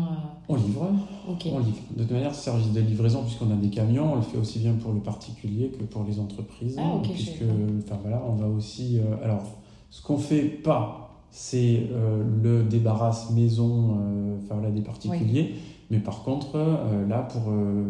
On 0.48 0.56
livre. 0.56 0.90
Ok. 1.28 1.46
On 1.52 1.60
livre. 1.60 1.78
De 1.96 2.02
toute 2.02 2.10
manière, 2.10 2.34
service 2.34 2.72
de 2.72 2.80
livraison, 2.80 3.22
puisqu'on 3.22 3.52
a 3.52 3.54
des 3.54 3.70
camions, 3.70 4.14
on 4.14 4.16
le 4.16 4.22
fait 4.22 4.38
aussi 4.38 4.58
bien 4.58 4.72
pour 4.72 4.92
le 4.92 4.98
particulier 4.98 5.68
que 5.68 5.84
pour 5.84 6.02
les 6.02 6.18
entreprises. 6.18 6.76
Ah, 6.76 6.96
ok. 6.96 7.12
Puisque, 7.12 7.44
enfin 7.84 7.98
voilà, 8.02 8.24
on 8.28 8.34
va 8.34 8.48
aussi. 8.48 8.98
alors, 9.22 9.44
ce 9.90 10.02
qu'on 10.02 10.18
fait 10.18 10.42
pas 10.42 11.07
c'est 11.30 11.88
euh, 11.92 12.24
le 12.42 12.64
débarrasse 12.64 13.30
maison 13.30 13.98
euh, 14.00 14.38
enfin, 14.42 14.60
des 14.70 14.82
particuliers. 14.82 15.54
Mais 15.90 15.98
par 15.98 16.22
contre, 16.22 16.56
euh, 16.56 17.06
là, 17.06 17.22
pour 17.22 17.50
le 17.50 17.86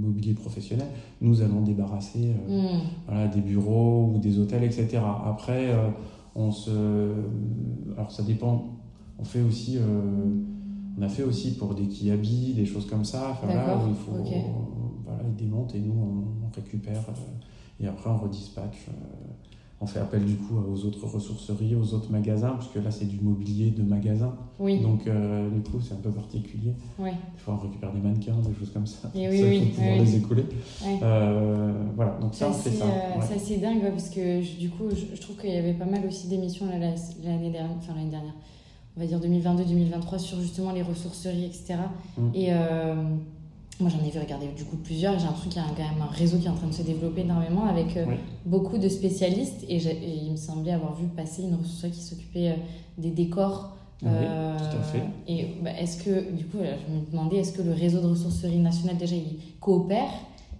mobilier 0.00 0.34
professionnel, 0.34 0.86
nous 1.20 1.42
allons 1.42 1.62
débarrasser 1.62 2.32
hmm. 2.48 2.80
voilà, 3.06 3.28
des 3.28 3.40
bureaux 3.40 4.12
ou 4.14 4.18
des 4.18 4.38
hôtels, 4.38 4.64
etc. 4.64 5.00
Après, 5.24 5.68
on 6.34 6.50
se. 6.50 6.70
Alors, 7.96 8.10
ça 8.10 8.22
dépend. 8.22 8.74
On 9.20 9.24
fait 9.24 9.42
aussi. 9.42 9.78
on 10.96 11.02
a 11.02 11.08
fait 11.08 11.24
aussi 11.24 11.56
pour 11.56 11.74
des 11.74 11.86
kiabis, 11.86 12.54
des 12.54 12.66
choses 12.66 12.86
comme 12.86 13.04
ça. 13.04 13.30
Enfin, 13.32 13.52
là, 13.52 13.78
il 13.88 13.94
faut. 13.94 14.12
Voilà, 15.04 15.22
ils 15.26 15.36
démontent 15.36 15.74
et 15.74 15.80
nous, 15.80 15.92
on, 15.92 16.46
on 16.46 16.50
récupère. 16.54 17.04
et 17.80 17.86
après, 17.86 18.10
on 18.10 18.16
redispatche 18.16 18.88
on 19.80 19.86
fait 19.86 20.00
appel 20.00 20.24
du 20.24 20.34
coup 20.34 20.56
aux 20.56 20.84
autres 20.84 21.06
ressourceries, 21.06 21.76
aux 21.76 21.94
autres 21.94 22.10
magasins, 22.10 22.50
parce 22.50 22.68
que 22.68 22.80
là 22.80 22.90
c'est 22.90 23.04
du 23.04 23.20
mobilier 23.20 23.70
de 23.70 23.82
magasin. 23.82 24.34
Oui. 24.58 24.80
Donc 24.80 25.06
euh, 25.06 25.48
du 25.50 25.60
coup 25.60 25.80
c'est 25.80 25.94
un 25.94 25.98
peu 25.98 26.10
particulier. 26.10 26.72
Oui. 26.98 27.10
Il 27.12 27.40
faut 27.40 27.56
récupérer 27.56 27.92
des 27.92 28.00
mannequins, 28.00 28.34
des 28.44 28.58
choses 28.58 28.72
comme 28.72 28.86
ça. 28.86 29.08
Et 29.14 29.28
oui, 29.28 29.42
oui, 29.44 29.60
pour 29.60 29.76
pouvoir 29.76 29.98
les 29.98 30.16
écouler. 30.16 30.44
Euh, 31.02 31.72
voilà, 31.94 32.18
donc 32.20 32.34
ça, 32.34 32.48
on 32.48 32.52
fait 32.52 32.70
ça. 32.70 32.86
Euh, 32.86 33.20
c'est 33.22 33.34
assez 33.34 33.58
dingue 33.58 33.88
parce 33.90 34.10
que 34.10 34.58
du 34.58 34.68
coup 34.70 34.88
je, 34.90 35.20
trouve 35.20 35.36
qu'il 35.36 35.50
y 35.50 35.56
avait 35.56 35.74
pas 35.74 35.86
mal 35.86 36.04
aussi 36.06 36.26
d'émissions 36.26 36.66
l'année 36.66 37.50
dernière, 37.50 37.70
enfin 37.78 37.94
l'année 37.94 38.10
dernière, 38.10 38.34
on 38.96 39.00
va 39.00 39.06
dire 39.06 39.20
2022-2023 39.20 40.18
sur 40.18 40.40
justement 40.40 40.72
les 40.72 40.82
ressourceries, 40.82 41.44
etc. 41.44 41.76
Et 42.34 42.50
moi, 43.80 43.90
j'en 43.90 44.04
ai 44.04 44.10
vu 44.10 44.18
regarder 44.18 44.48
du 44.48 44.64
coup 44.64 44.76
plusieurs 44.76 45.14
et 45.14 45.18
j'ai 45.18 45.26
l'impression 45.26 45.50
qu'il 45.50 45.62
y 45.62 45.64
a 45.64 45.68
quand 45.68 45.94
même 45.94 46.02
un 46.02 46.12
réseau 46.12 46.38
qui 46.38 46.46
est 46.46 46.50
en 46.50 46.54
train 46.54 46.66
de 46.66 46.74
se 46.74 46.82
développer 46.82 47.20
énormément 47.20 47.66
avec 47.66 47.96
euh, 47.96 48.06
beaucoup 48.44 48.76
de 48.76 48.88
spécialistes. 48.88 49.64
Et, 49.68 49.76
il 49.76 50.32
me 50.32 50.36
semblait 50.36 50.72
avoir 50.72 50.94
vu 50.96 51.06
passer 51.06 51.42
une 51.42 51.54
ressource 51.54 51.92
qui 51.92 52.00
s'occupait 52.00 52.48
euh, 52.50 52.54
des 52.96 53.10
décors. 53.10 53.76
Oui, 54.02 54.08
euh, 54.12 54.56
tout 54.56 54.78
à 54.78 54.82
fait. 54.82 55.02
Et 55.28 55.54
bah, 55.62 55.70
est-ce 55.78 56.02
que, 56.02 56.32
du 56.32 56.44
coup, 56.44 56.58
je 56.58 56.92
me 56.92 57.08
demandais, 57.10 57.36
est-ce 57.36 57.52
que 57.52 57.62
le 57.62 57.72
réseau 57.72 58.00
de 58.00 58.06
ressourcerie 58.06 58.58
nationale, 58.58 58.96
déjà, 58.96 59.14
il 59.14 59.38
coopère 59.60 60.10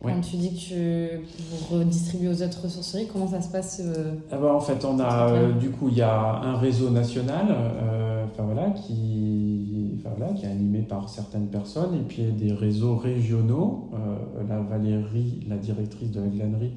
quand 0.00 0.20
tu 0.20 0.37
dis 0.37 0.54
que 0.54 1.16
tu 1.16 1.20
vous 1.50 1.76
redistribuez 1.76 2.28
aux 2.28 2.42
autres 2.42 2.62
ressourceries, 2.62 3.08
comment 3.12 3.26
ça 3.26 3.40
se 3.40 3.50
passe 3.50 3.82
ah 4.30 4.37
bah, 4.37 4.54
En 4.54 4.61
fait, 4.61 4.84
on 4.84 5.00
a, 5.00 5.52
du 5.52 5.70
coup, 5.70 5.88
il 5.88 5.96
y 5.96 6.02
a 6.02 6.40
un 6.40 6.56
réseau 6.56 6.90
national 6.90 7.46
enfin, 8.32 8.44
voilà, 8.44 8.70
qui, 8.70 9.96
enfin, 9.98 10.14
voilà, 10.16 10.32
qui 10.32 10.44
est 10.46 10.50
animé 10.50 10.82
par 10.82 11.08
certaines 11.08 11.48
personnes, 11.48 11.94
et 11.94 12.02
puis 12.02 12.32
des 12.32 12.52
réseaux 12.52 12.96
régionaux. 12.96 13.90
Euh, 13.94 14.44
la 14.48 14.61
Valérie, 14.61 15.44
la 15.48 15.56
directrice 15.56 16.11
de 16.11 16.20
la 16.20 16.28
glanerie, 16.28 16.72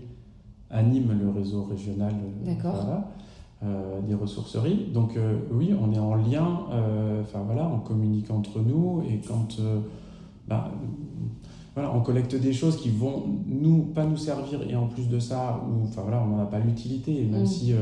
anime 0.70 1.18
le 1.20 1.30
réseau 1.30 1.64
régional 1.64 2.14
euh, 3.64 4.02
des 4.02 4.16
ressourceries. 4.16 4.90
Donc 4.94 5.18
oui, 5.52 5.74
on 5.80 5.94
est 5.94 6.00
en 6.00 6.16
lien, 6.16 6.62
enfin 7.22 7.40
voilà, 7.46 7.70
on 7.72 7.80
communique 7.80 8.32
entre 8.32 8.60
nous, 8.60 9.04
et 9.08 9.22
quand... 9.28 9.60
Bah, 10.48 10.72
voilà, 11.74 11.94
on 11.96 12.02
collecte 12.02 12.36
des 12.36 12.54
choses 12.54 12.78
qui 12.78 12.90
vont 12.90 13.24
nous 13.48 13.84
pas 13.84 14.06
nous 14.06 14.18
servir 14.18 14.62
et 14.70 14.76
en 14.76 14.88
plus 14.88 15.08
de 15.08 15.20
ça, 15.20 15.64
ou, 15.68 15.86
enfin 15.86 16.02
voilà, 16.02 16.22
on 16.22 16.36
n'en 16.36 16.44
a 16.44 16.46
pas 16.46 16.60
l'utilité. 16.60 17.24
Même 17.26 17.44
mm. 17.44 17.48
si 17.48 17.74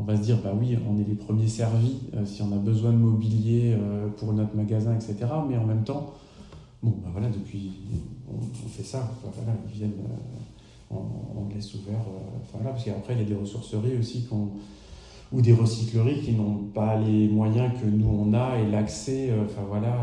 on 0.00 0.02
va 0.02 0.16
se 0.16 0.22
dire, 0.22 0.38
bah 0.42 0.52
oui, 0.58 0.78
on 0.88 0.98
est 0.98 1.06
les 1.06 1.14
premiers 1.14 1.48
servis 1.48 1.98
euh, 2.14 2.24
si 2.24 2.42
on 2.42 2.52
a 2.52 2.56
besoin 2.56 2.92
de 2.92 2.96
mobilier 2.96 3.74
euh, 3.74 4.08
pour 4.16 4.32
notre 4.32 4.56
magasin, 4.56 4.94
etc. 4.94 5.16
Mais 5.48 5.56
en 5.56 5.66
même 5.66 5.84
temps, 5.84 6.14
bon, 6.82 6.94
bah 7.02 7.08
voilà, 7.12 7.28
depuis, 7.28 7.72
on, 8.28 8.68
fait 8.68 8.82
ça. 8.82 9.10
voilà, 9.22 9.52
ils 9.68 9.78
viennent, 9.78 9.92
euh, 10.92 10.96
on, 10.96 11.54
laisse 11.54 11.74
ouvert. 11.74 12.00
enfin 12.42 12.58
voilà, 12.58 12.70
parce 12.70 12.84
qu'après, 12.84 13.14
il 13.14 13.18
y 13.20 13.22
a 13.22 13.28
des 13.28 13.34
ressourceries 13.34 13.98
aussi 13.98 14.26
ou 15.32 15.40
des 15.40 15.52
recycleries 15.52 16.22
qui 16.22 16.32
n'ont 16.32 16.64
pas 16.74 16.98
les 16.98 17.28
moyens 17.28 17.72
que 17.80 17.86
nous 17.86 18.08
on 18.08 18.32
a 18.34 18.58
et 18.58 18.68
l'accès, 18.68 19.30
enfin 19.44 19.62
voilà, 19.68 19.94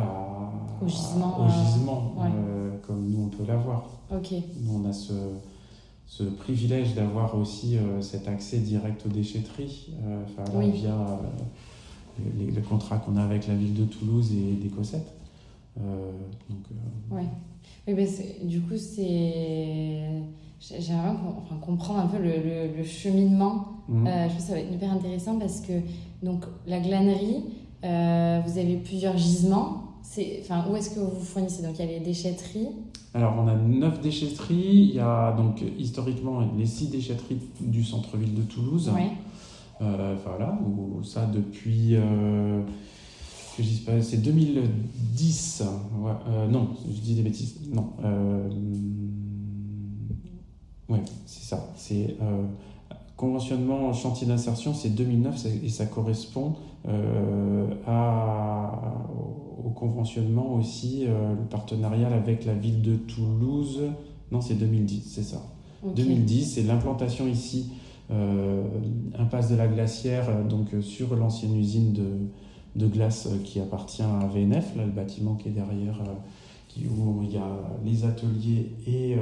au 0.81 0.87
gisement, 0.87 1.45
au 1.45 1.49
gisement 1.49 2.13
comme 2.87 3.09
nous 3.09 3.25
on 3.25 3.27
peut 3.27 3.45
l'avoir. 3.45 3.89
Ok. 4.11 4.31
Nous 4.61 4.81
on 4.81 4.89
a 4.89 4.93
ce 4.93 5.13
ce 6.07 6.23
privilège 6.23 6.95
d'avoir 6.95 7.37
aussi 7.37 7.77
euh, 7.77 8.01
cet 8.01 8.27
accès 8.27 8.59
direct 8.59 9.05
aux 9.05 9.09
déchetteries 9.09 9.89
euh, 10.05 10.23
via 10.71 10.93
euh, 10.93 12.55
le 12.55 12.61
contrat 12.61 12.97
qu'on 12.97 13.17
a 13.17 13.23
avec 13.23 13.47
la 13.47 13.55
ville 13.55 13.73
de 13.73 13.83
Toulouse 13.83 14.31
et 14.31 14.53
des 14.53 14.69
Cossettes. 14.69 15.13
donc, 15.75 16.63
ouais. 17.11 17.27
Oui, 17.87 17.93
ben 17.93 18.07
du 18.43 18.61
coup, 18.61 18.77
c'est. 18.77 20.23
J'aimerais 20.59 21.09
enfin, 21.09 21.55
comprendre 21.61 21.99
un 21.99 22.07
peu 22.07 22.17
le, 22.17 22.75
le, 22.75 22.83
cheminement. 22.83 23.67
Mhm. 23.87 24.07
je 24.07 24.33
pense 24.33 24.35
que 24.37 24.41
ça 24.41 24.53
va 24.53 24.59
être 24.59 24.73
hyper 24.73 24.91
intéressant 24.91 25.37
parce 25.37 25.61
que 25.61 25.73
donc, 26.23 26.45
la 26.65 26.79
glanerie, 26.79 27.43
vous 27.83 28.57
avez 28.57 28.77
plusieurs 28.83 29.17
gisements. 29.17 29.86
Enfin, 30.41 30.65
où 30.69 30.75
est-ce 30.75 30.91
que 30.91 30.99
vous 30.99 31.23
fournissez? 31.23 31.61
Donc, 31.61 31.77
il 31.79 31.85
y 31.85 31.89
a 31.89 31.91
les 31.91 31.99
déchetteries. 31.99 32.69
Alors, 33.13 33.35
on 33.37 33.47
a 33.47 33.55
neuf 33.55 34.01
déchetteries. 34.01 34.89
Il 34.89 34.95
y 34.95 34.99
a 34.99 35.33
donc 35.33 35.61
historiquement 35.77 36.41
les 36.57 36.65
six 36.65 36.87
déchetteries 36.87 37.39
du 37.59 37.83
centre-ville 37.83 38.33
de 38.33 38.43
Toulouse. 38.43 38.91
Oui. 38.95 39.03
Euh, 39.81 40.15
voilà, 40.25 40.57
où 40.65 41.03
ça 41.03 41.25
depuis. 41.25 41.95
Euh, 41.95 42.61
que 43.55 43.63
je 43.63 43.69
dis 43.69 43.79
pas, 43.79 44.01
c'est 44.01 44.17
2010. 44.17 45.63
Euh, 45.63 46.47
non, 46.47 46.69
je 46.87 46.99
dis 46.99 47.15
des 47.15 47.23
bêtises. 47.23 47.55
Non. 47.71 47.91
ouais, 50.89 51.01
c'est 51.25 51.43
ça. 51.43 51.67
C'est 51.75 52.17
conventionnement 53.15 53.93
chantier 53.93 54.27
d'insertion, 54.27 54.75
c'est 54.75 54.89
2009 54.89 55.47
et 55.63 55.69
ça 55.69 55.87
correspond 55.87 56.55
à, 56.85 58.47
au 59.67 59.69
conventionnement 59.69 60.55
aussi, 60.55 61.05
euh, 61.05 61.35
le 61.35 61.45
partenariat 61.45 62.07
avec 62.07 62.45
la 62.45 62.53
ville 62.53 62.81
de 62.81 62.95
Toulouse. 62.95 63.81
Non, 64.31 64.41
c'est 64.41 64.55
2010, 64.55 65.03
c'est 65.05 65.23
ça. 65.23 65.41
2010, 65.95 66.55
c'est 66.55 66.63
l'implantation 66.63 67.27
ici, 67.27 67.71
euh, 68.11 68.63
impasse 69.17 69.49
de 69.49 69.55
la 69.55 69.67
Glacière, 69.67 70.27
euh, 70.29 70.43
donc 70.43 70.69
sur 70.81 71.15
l'ancienne 71.15 71.55
usine 71.55 71.93
de, 71.93 72.07
de, 72.75 72.87
glace 72.87 73.29
qui 73.43 73.59
appartient 73.59 74.01
à 74.01 74.27
VNF, 74.27 74.75
là, 74.75 74.85
le 74.85 74.91
bâtiment 74.91 75.35
qui 75.35 75.49
est 75.49 75.51
derrière, 75.51 76.01
qui, 76.67 76.85
où 76.87 77.21
il 77.23 77.33
y 77.33 77.37
a 77.37 77.47
les 77.85 78.05
ateliers 78.05 78.71
et 78.87 79.15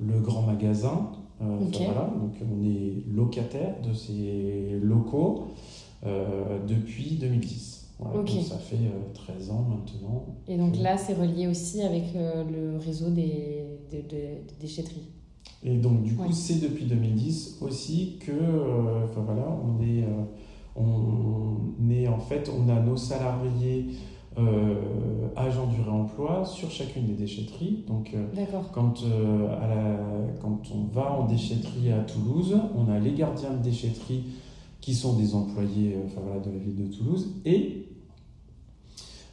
le 0.00 0.20
grand 0.20 0.42
magasin. 0.42 1.10
voilà, 1.40 2.10
donc 2.20 2.34
on 2.42 2.64
est 2.64 3.14
locataire 3.14 3.74
de 3.86 3.94
ces 3.94 4.78
locaux 4.82 5.48
depuis 6.04 7.16
2010 7.20 7.82
ça 8.42 8.58
fait 8.58 8.76
13 9.14 9.48
euh, 9.48 9.52
ans 9.52 9.66
maintenant. 9.68 10.26
Et 10.48 10.56
donc 10.56 10.76
là, 10.78 10.96
c'est 10.96 11.14
relié 11.14 11.46
aussi 11.46 11.82
avec 11.82 12.14
euh, 12.14 12.44
le 12.44 12.78
réseau 12.78 13.10
des, 13.10 13.64
déchetteries. 14.60 15.08
Et 15.64 15.76
donc 15.76 16.02
du 16.02 16.16
coup, 16.16 16.32
c'est 16.32 16.60
depuis 16.60 16.86
2010 16.86 17.58
aussi 17.60 18.18
que, 18.20 18.32
euh, 18.32 19.04
enfin 19.04 19.20
voilà, 19.20 19.46
on 19.64 19.80
est, 19.82 20.04
on 20.74 21.90
est 21.90 22.08
en 22.08 22.18
fait, 22.18 22.50
on 22.50 22.68
a 22.68 22.80
nos 22.80 22.96
salariés 22.96 23.88
agents 25.36 25.66
du 25.66 25.82
réemploi 25.82 26.46
sur 26.46 26.70
chacune 26.70 27.06
des 27.06 27.12
déchetteries. 27.12 27.84
Donc 27.86 28.16
quand, 28.72 29.04
à 29.60 29.66
la, 29.68 29.98
quand 30.40 30.62
on 30.74 30.92
va 30.92 31.12
en 31.12 31.26
déchetterie 31.26 31.92
à 31.92 31.98
Toulouse, 31.98 32.56
on 32.74 32.90
a 32.90 32.98
les 32.98 33.12
gardiens 33.12 33.50
de 33.50 33.62
déchetterie 33.62 34.24
qui 34.82 34.94
sont 34.94 35.14
des 35.14 35.34
employés 35.34 35.96
enfin, 36.04 36.20
voilà, 36.22 36.40
de 36.40 36.50
la 36.50 36.58
ville 36.58 36.76
de 36.76 36.94
Toulouse 36.94 37.36
et 37.46 37.86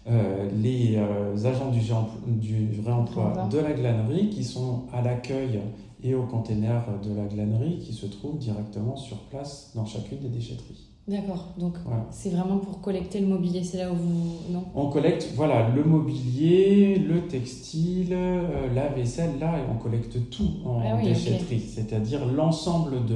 euh, 0.07 0.49
les 0.63 0.95
euh, 0.95 1.35
agents 1.45 1.71
du, 1.71 2.65
du 2.67 2.81
réemploi 2.81 3.49
de 3.51 3.59
la 3.59 3.73
glanerie 3.73 4.29
qui 4.29 4.45
sont 4.45 4.83
à 4.93 5.01
l'accueil 5.01 5.59
et 6.01 6.15
au 6.15 6.23
container 6.23 6.85
de 7.03 7.13
la 7.13 7.25
glanerie 7.25 7.79
qui 7.79 7.93
se 7.93 8.05
trouvent 8.05 8.38
directement 8.38 8.95
sur 8.95 9.17
place 9.23 9.73
dans 9.75 9.85
chacune 9.85 10.19
des 10.19 10.29
déchetteries. 10.29 10.85
D'accord, 11.09 11.47
donc 11.57 11.73
c'est 12.12 12.29
vraiment 12.29 12.59
pour 12.59 12.81
collecter 12.81 13.19
le 13.19 13.25
mobilier, 13.25 13.63
c'est 13.63 13.79
là 13.79 13.91
où 13.91 13.95
vous... 13.95 14.53
Non? 14.53 14.63
On 14.75 14.89
collecte, 14.89 15.29
voilà, 15.35 15.69
le 15.69 15.83
mobilier, 15.83 16.99
le 16.99 17.21
textile, 17.21 18.09
euh, 18.12 18.71
la 18.75 18.89
vaisselle, 18.89 19.39
là, 19.39 19.55
on 19.71 19.81
collecte 19.81 20.29
tout 20.29 20.51
en 20.65 20.81
ah 20.85 21.01
déchetterie, 21.01 21.62
c'est-à-dire 21.62 22.27
l'ensemble 22.27 23.05
de, 23.07 23.15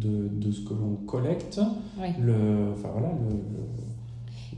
de, 0.00 0.28
de, 0.28 0.52
ce 0.52 0.60
que 0.60 0.74
l'on 0.74 0.96
collecte, 1.06 1.60
le, 2.20 2.72
enfin 2.72 2.88
voilà, 2.92 3.08
le, 3.08 3.36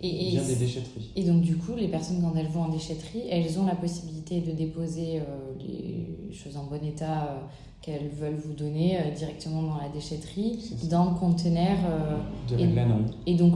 et, 0.02 0.30
vient 0.30 0.44
des 0.44 0.56
déchetteries. 0.56 1.10
Et 1.16 1.24
donc 1.24 1.42
du 1.42 1.56
coup, 1.56 1.74
les 1.76 1.88
personnes, 1.88 2.22
quand 2.22 2.34
elles 2.36 2.48
vont 2.48 2.62
en 2.62 2.68
déchetterie, 2.68 3.22
elles 3.30 3.58
ont 3.58 3.66
la 3.66 3.74
possibilité 3.74 4.40
de 4.40 4.52
déposer 4.52 5.18
euh, 5.18 5.22
les 5.58 6.34
choses 6.34 6.56
en 6.56 6.64
bon 6.64 6.82
état 6.84 7.24
euh, 7.24 7.38
qu'elles 7.82 8.10
veulent 8.10 8.36
vous 8.36 8.52
donner 8.52 8.98
euh, 8.98 9.10
directement 9.16 9.62
dans 9.62 9.78
la 9.78 9.88
déchetterie, 9.88 10.58
dans 10.90 11.10
le 11.10 11.18
conteneur. 11.18 11.78
Euh, 11.88 12.18
de 12.48 12.74
la 12.74 12.82
et, 13.26 13.32
et 13.32 13.34
donc 13.36 13.54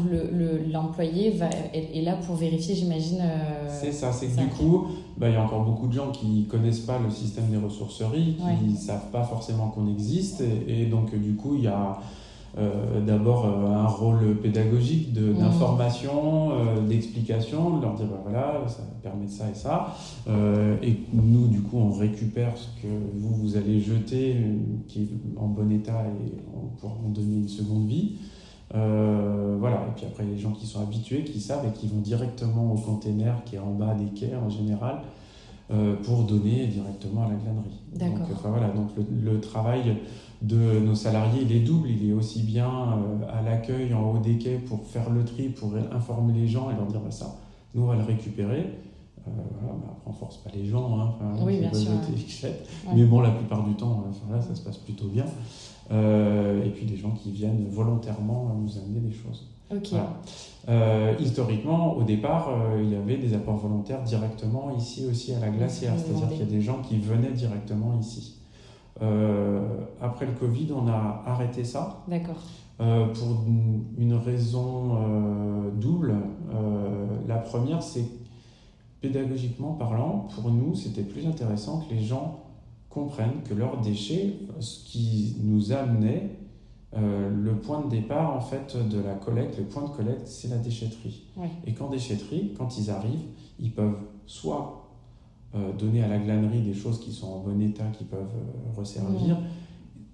l'employé 0.73 1.31
le, 1.31 1.39
va 1.39 1.51
est, 1.75 2.01
là 2.03 2.17
pour 2.17 2.37
vérifier, 2.37 2.75
j'imagine. 2.75 3.21
Euh, 3.21 3.69
c'est 3.69 3.93
ça, 3.93 4.13
c'est 4.13 4.29
que 4.29 4.41
du 4.41 4.47
coup, 4.47 4.87
bah, 5.19 5.29
il 5.29 5.35
y 5.35 5.37
a 5.37 5.43
encore 5.43 5.65
beaucoup 5.65 5.89
de 5.89 5.93
gens 5.93 6.11
qui 6.11 6.47
connaissent 6.47 6.81
pas 6.81 6.99
le 6.99 7.11
système 7.11 7.51
des 7.51 7.59
ressourceries, 7.59 8.37
qui 8.61 8.73
ne 8.73 8.77
savent 8.77 9.11
pas 9.11 9.25
forcément 9.25 9.69
qu'on 9.69 9.89
existe, 9.89 10.43
et, 10.67 10.87
donc 10.87 11.15
du 11.15 11.35
coup, 11.35 11.57
il 11.57 11.65
y 11.65 11.69
a 11.69 11.99
euh, 12.57 13.01
d'abord 13.05 13.47
euh, 13.47 13.67
un 13.67 13.89
rôle 13.89 14.37
pédagogique 14.37 15.09
mmh. 15.13 15.41
d'information, 15.41 16.53
euh, 16.53 16.87
d'explication, 16.87 17.79
de 17.79 17.83
leur 17.83 17.95
dire 17.95 18.07
bah, 18.07 18.21
voilà, 18.23 18.63
ça 18.69 18.83
permet 19.03 19.27
de 19.27 19.31
ça 19.31 19.51
et 19.51 19.55
ça. 19.55 19.97
et 20.83 20.97
nous, 21.13 21.49
du 21.49 21.63
coup, 21.63 21.79
on 21.79 21.91
récupère 21.91 22.57
ce 22.57 22.69
que 22.81 22.87
vous, 23.15 23.35
vous 23.35 23.57
allez 23.57 23.81
jeter, 23.81 24.37
qui 24.87 25.03
est 25.03 25.09
en 25.37 25.49
bon 25.49 25.71
état, 25.73 26.05
et 26.05 26.33
on 26.55 26.69
pourra 26.77 26.95
en 27.05 27.09
donner 27.09 27.37
une 27.39 27.49
seconde 27.49 27.87
vie. 27.89 28.19
voilà, 28.73 29.87
et 29.89 29.95
puis 29.97 30.07
après, 30.07 30.25
les 30.25 30.39
gens 30.39 30.53
qui 30.53 30.67
sont 30.67 30.81
habitués, 30.81 31.25
qui 31.25 31.41
savent 31.41 31.67
et 31.67 31.73
qui 31.73 31.89
vont 31.89 32.01
directement 32.01 32.73
au 32.73 32.77
container 32.77 33.43
qui 33.45 33.57
est 33.57 33.61
en 33.61 33.73
bas 33.73 33.95
des 33.95 34.19
quais 34.19 34.37
en 34.37 34.49
général. 34.49 35.03
Pour 36.03 36.25
donner 36.25 36.67
directement 36.67 37.23
à 37.23 37.29
la 37.31 37.37
glanerie. 37.37 37.81
Donc, 37.95 38.29
enfin, 38.33 38.51
voilà, 38.51 38.69
donc 38.69 38.91
le, 38.97 39.33
le 39.33 39.41
travail 39.41 39.97
de 40.45 40.79
nos 40.81 40.95
salariés, 40.95 41.43
il 41.43 41.53
est 41.53 41.61
double. 41.61 41.89
Il 41.89 42.11
est 42.11 42.13
aussi 42.13 42.43
bien 42.43 42.69
euh, 42.69 43.39
à 43.39 43.43
l'accueil 43.43 43.93
en 43.95 44.11
haut 44.11 44.19
des 44.19 44.37
quais 44.39 44.59
pour 44.59 44.87
faire 44.87 45.11
le 45.11 45.25
tri, 45.25 45.49
pour 45.49 45.73
informer 45.93 46.33
les 46.35 46.47
gens 46.47 46.71
et 46.71 46.75
leur 46.75 46.87
dire 46.87 47.01
bah, 47.01 47.11
ça, 47.11 47.37
nous 47.75 47.83
on 47.83 47.87
va 47.87 47.97
le 47.97 48.05
récupérer. 48.05 48.79
Euh, 49.27 49.31
voilà, 49.59 49.75
mais 49.79 49.87
après 49.91 50.11
on 50.11 50.13
force 50.13 50.37
pas 50.37 50.51
les 50.55 50.67
gens, 50.67 51.01
hein, 51.01 51.15
oui, 51.43 51.59
bien 51.59 51.73
sûr, 51.73 51.93
mais 52.95 53.05
bon 53.05 53.21
la 53.21 53.31
plupart 53.31 53.65
du 53.67 53.73
temps 53.75 54.05
euh, 54.31 54.41
ça 54.43 54.55
se 54.55 54.61
passe 54.61 54.77
plutôt 54.77 55.07
bien. 55.07 55.25
et 55.91 56.71
puis 56.75 56.85
des 56.85 56.99
gens 56.99 57.13
qui 57.13 57.31
viennent 57.31 57.67
volontairement 57.71 58.55
nous 58.61 58.77
amener 58.77 59.01
des 59.01 59.13
choses. 59.15 59.49
Historiquement, 61.21 61.97
au 61.97 62.03
départ, 62.03 62.51
il 62.81 62.91
y 62.91 62.97
avait 62.97 63.17
des 63.17 63.35
apports 63.35 63.57
volontaires 63.57 64.03
directement 64.03 64.75
ici 64.77 65.07
aussi 65.11 65.35
à 65.35 65.41
la 65.41 65.49
glacière, 65.49 65.95
c'est-à-dire 65.97 66.29
qu'il 66.29 66.39
y 66.39 66.43
a 66.43 66.47
des 66.47 66.63
gens 66.63 66.81
qui 66.83 66.99
venaient 66.99 67.33
directement 67.33 67.99
ici. 68.01 68.35
Euh, 69.03 69.67
après 70.01 70.27
le 70.27 70.33
Covid, 70.33 70.69
on 70.73 70.87
a 70.89 71.23
arrêté 71.27 71.65
ça. 71.65 72.05
D'accord. 72.09 72.41
Euh, 72.81 73.07
pour 73.07 73.45
une 73.99 74.15
raison 74.15 74.97
euh, 74.97 75.71
double. 75.71 76.15
la 77.27 77.37
première, 77.37 77.83
c'est 77.83 78.05
pédagogiquement 79.01 79.73
parlant, 79.73 80.29
pour 80.35 80.51
nous, 80.51 80.75
c'était 80.75 81.03
plus 81.03 81.27
intéressant 81.27 81.81
que 81.81 81.95
les 81.95 82.03
gens 82.03 82.41
comprennent 82.89 83.43
que 83.45 83.55
leurs 83.55 83.81
déchets, 83.81 84.35
ce 84.61 84.85
qui 84.85 85.37
nous 85.43 85.73
amenait, 85.73 86.31
le 86.97 87.53
point 87.57 87.81
de 87.81 87.91
départ 87.91 88.35
en 88.37 88.41
fait 88.41 88.77
de 88.77 89.01
la 89.01 89.15
collecte, 89.15 89.59
le 89.59 89.65
point 89.65 89.83
de 89.83 89.89
collecte, 89.89 90.27
c'est 90.27 90.49
la 90.49 90.59
déchetterie. 90.59 91.25
Et 91.67 91.73
qu'en 91.73 91.89
déchetterie, 91.89 92.55
quand 92.57 92.79
ils 92.79 92.91
arrivent, 92.91 93.27
ils 93.59 93.73
peuvent 93.73 93.99
soit 94.27 94.85
euh, 95.55 95.73
donner 95.73 96.03
à 96.03 96.09
la 96.09 96.19
glanerie 96.19 96.63
des 96.63 96.75
choses 96.75 96.99
qui 96.99 97.13
sont 97.13 97.29
en 97.29 97.39
bon 97.39 97.61
état, 97.61 97.85
qui 97.97 98.03
peuvent 98.03 98.21
euh, 98.23 98.77
resservir, 98.77 99.37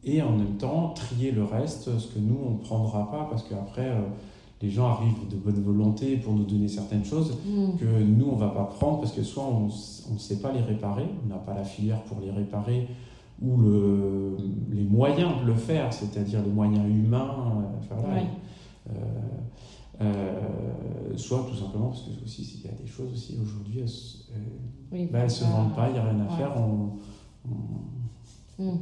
et 0.04 0.20
en 0.20 0.32
même 0.32 0.56
temps 0.58 0.90
trier 0.90 1.32
le 1.32 1.44
reste, 1.44 1.98
ce 1.98 2.08
que 2.08 2.18
nous, 2.18 2.36
on 2.46 2.50
ne 2.52 2.58
prendra 2.58 3.10
pas, 3.10 3.26
parce 3.30 3.44
qu'après, 3.44 3.88
euh, 3.88 4.02
les 4.60 4.68
gens 4.68 4.88
arrivent 4.88 5.28
de 5.30 5.36
bonne 5.36 5.62
volonté 5.62 6.18
pour 6.18 6.34
nous 6.34 6.44
donner 6.44 6.68
certaines 6.68 7.06
choses 7.06 7.38
que 7.78 8.02
nous, 8.02 8.26
on 8.26 8.34
ne 8.34 8.40
va 8.40 8.48
pas 8.48 8.64
prendre, 8.64 9.00
parce 9.00 9.12
que 9.12 9.22
soit 9.22 9.46
on 9.46 9.68
ne 10.12 10.18
sait 10.18 10.40
pas 10.40 10.52
les 10.52 10.60
réparer, 10.60 11.06
on 11.24 11.28
n'a 11.28 11.36
pas 11.36 11.54
la 11.54 11.64
filière 11.64 12.02
pour 12.02 12.20
les 12.20 12.30
réparer, 12.30 12.86
ou 13.40 13.56
le, 13.56 14.36
les 14.70 14.84
moyens 14.84 15.40
de 15.40 15.46
le 15.46 15.54
faire, 15.54 15.92
c'est-à-dire 15.92 16.42
les 16.42 16.50
moyens 16.50 16.86
humains. 16.88 17.64
Enfin, 17.78 17.96
euh, 20.00 21.16
soit 21.16 21.46
tout 21.48 21.54
simplement 21.54 21.88
parce 21.88 22.02
que 22.02 22.24
aussi 22.24 22.62
y 22.64 22.68
a 22.68 22.72
des 22.72 22.86
choses 22.86 23.12
aussi 23.12 23.36
aujourd'hui, 23.42 23.80
elles, 24.92 24.98
ne 24.98 25.06
bah, 25.08 25.28
se 25.28 25.44
vendent 25.44 25.74
pas, 25.74 25.88
il 25.88 25.92
n'y 25.92 25.98
a 25.98 26.04
rien 26.04 26.20
à 26.26 26.28
faire, 26.36 26.56
on, 26.56 26.92
on, 28.58 28.64
hmm. 28.64 28.78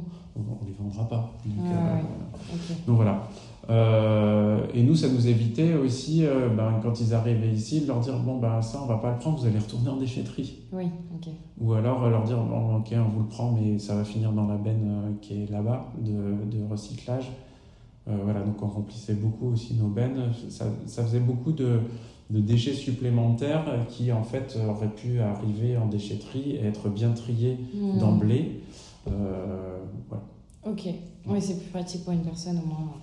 les 0.65 0.73
vendra 0.73 1.09
pas. 1.09 1.33
Donc, 1.45 1.65
euh, 1.67 2.93
voilà. 2.93 3.27
Euh, 3.69 4.65
et 4.73 4.81
nous, 4.81 4.95
ça 4.95 5.07
nous 5.09 5.27
évitait 5.27 5.75
aussi, 5.75 6.25
ben, 6.57 6.79
quand 6.81 6.99
ils 7.01 7.13
arrivaient 7.13 7.53
ici, 7.53 7.81
de 7.81 7.87
leur 7.87 7.99
dire 7.99 8.17
bon 8.17 8.37
ben 8.37 8.61
ça 8.61 8.81
on 8.83 8.87
va 8.87 8.97
pas 8.97 9.11
le 9.11 9.19
prendre, 9.19 9.37
vous 9.37 9.45
allez 9.45 9.59
retourner 9.59 9.89
en 9.89 9.97
déchetterie. 9.97 10.59
Oui, 10.71 10.85
ok. 11.13 11.31
Ou 11.61 11.73
alors 11.73 12.09
leur 12.09 12.23
dire 12.23 12.37
bon 12.37 12.77
ok 12.77 12.93
on 12.93 13.09
vous 13.09 13.19
le 13.19 13.27
prend 13.27 13.51
mais 13.51 13.77
ça 13.77 13.95
va 13.95 14.03
finir 14.03 14.31
dans 14.31 14.47
la 14.47 14.55
benne 14.55 15.17
qui 15.21 15.43
est 15.43 15.51
là-bas 15.51 15.93
de, 15.99 16.57
de 16.57 16.65
recyclage. 16.67 17.29
Euh, 18.09 18.17
voilà, 18.23 18.41
donc 18.41 18.61
on 18.61 18.67
remplissait 18.67 19.13
beaucoup 19.13 19.51
aussi 19.51 19.75
nos 19.75 19.87
bennes. 19.87 20.31
Ça, 20.49 20.65
ça 20.87 21.03
faisait 21.03 21.19
beaucoup 21.19 21.51
de, 21.51 21.79
de, 22.29 22.39
déchets 22.39 22.73
supplémentaires 22.73 23.65
qui 23.89 24.11
en 24.11 24.23
fait 24.23 24.57
auraient 24.67 24.93
pu 24.93 25.19
arriver 25.19 25.77
en 25.77 25.87
déchetterie 25.87 26.55
et 26.55 26.65
être 26.65 26.89
bien 26.89 27.11
triés 27.11 27.57
hmm. 27.73 27.99
d'emblée. 27.99 28.61
Euh, 29.07 29.77
voilà. 30.07 30.23
Ok, 30.65 30.87
oui, 31.27 31.41
c'est 31.41 31.59
plus 31.59 31.69
pratique 31.69 32.03
pour 32.03 32.13
une 32.13 32.23
personne 32.23 32.57
au 32.57 32.67
moins. 32.67 32.93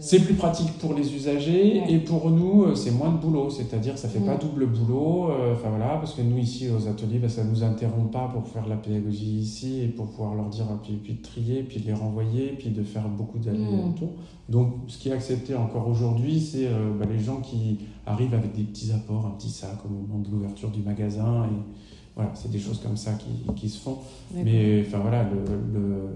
C'est 0.00 0.20
plus 0.20 0.34
pratique 0.34 0.72
pour 0.78 0.94
les 0.94 1.14
usagers 1.14 1.82
et 1.88 1.98
pour 1.98 2.30
nous, 2.30 2.64
euh, 2.64 2.74
c'est 2.74 2.90
moins 2.90 3.10
de 3.10 3.18
boulot. 3.18 3.48
C'est-à-dire, 3.48 3.96
ça 3.96 4.08
fait 4.08 4.20
pas 4.20 4.36
double 4.36 4.66
boulot. 4.66 5.30
Euh, 5.30 5.54
enfin 5.54 5.70
voilà, 5.70 5.96
parce 5.96 6.14
que 6.14 6.22
nous 6.22 6.38
ici 6.38 6.68
aux 6.68 6.88
ateliers, 6.88 7.18
bah, 7.18 7.28
ça 7.28 7.44
nous 7.44 7.62
interrompt 7.62 8.12
pas 8.12 8.28
pour 8.32 8.46
faire 8.46 8.66
la 8.68 8.76
pédagogie 8.76 9.38
ici 9.38 9.82
et 9.82 9.88
pour 9.88 10.10
pouvoir 10.10 10.34
leur 10.34 10.48
dire, 10.50 10.66
puis, 10.82 10.94
puis 11.02 11.14
de 11.14 11.22
trier, 11.22 11.62
puis 11.62 11.80
de 11.80 11.86
les 11.86 11.94
renvoyer, 11.94 12.54
puis 12.58 12.70
de 12.70 12.82
faire 12.82 13.08
beaucoup 13.08 13.38
d'allers-retours. 13.38 14.08
Mmh. 14.08 14.52
Donc, 14.52 14.74
ce 14.88 14.98
qui 14.98 15.08
est 15.08 15.12
accepté 15.12 15.54
encore 15.54 15.88
aujourd'hui, 15.88 16.40
c'est 16.40 16.66
euh, 16.66 16.92
bah, 16.98 17.06
les 17.10 17.22
gens 17.22 17.40
qui 17.40 17.78
arrivent 18.06 18.34
avec 18.34 18.54
des 18.54 18.64
petits 18.64 18.92
apports, 18.92 19.26
un 19.26 19.36
petit 19.38 19.50
sac 19.50 19.78
au 19.86 19.88
moment 19.88 20.22
de 20.22 20.30
l'ouverture 20.30 20.70
du 20.70 20.82
magasin 20.82 21.46
et 21.46 21.93
voilà, 22.16 22.30
c'est 22.34 22.50
des 22.50 22.60
choses 22.60 22.80
comme 22.80 22.96
ça 22.96 23.12
qui, 23.14 23.52
qui 23.54 23.68
se 23.68 23.80
font. 23.80 23.98
Mais 24.32 24.84
enfin 24.86 24.98
voilà, 24.98 25.24
le, 25.24 26.08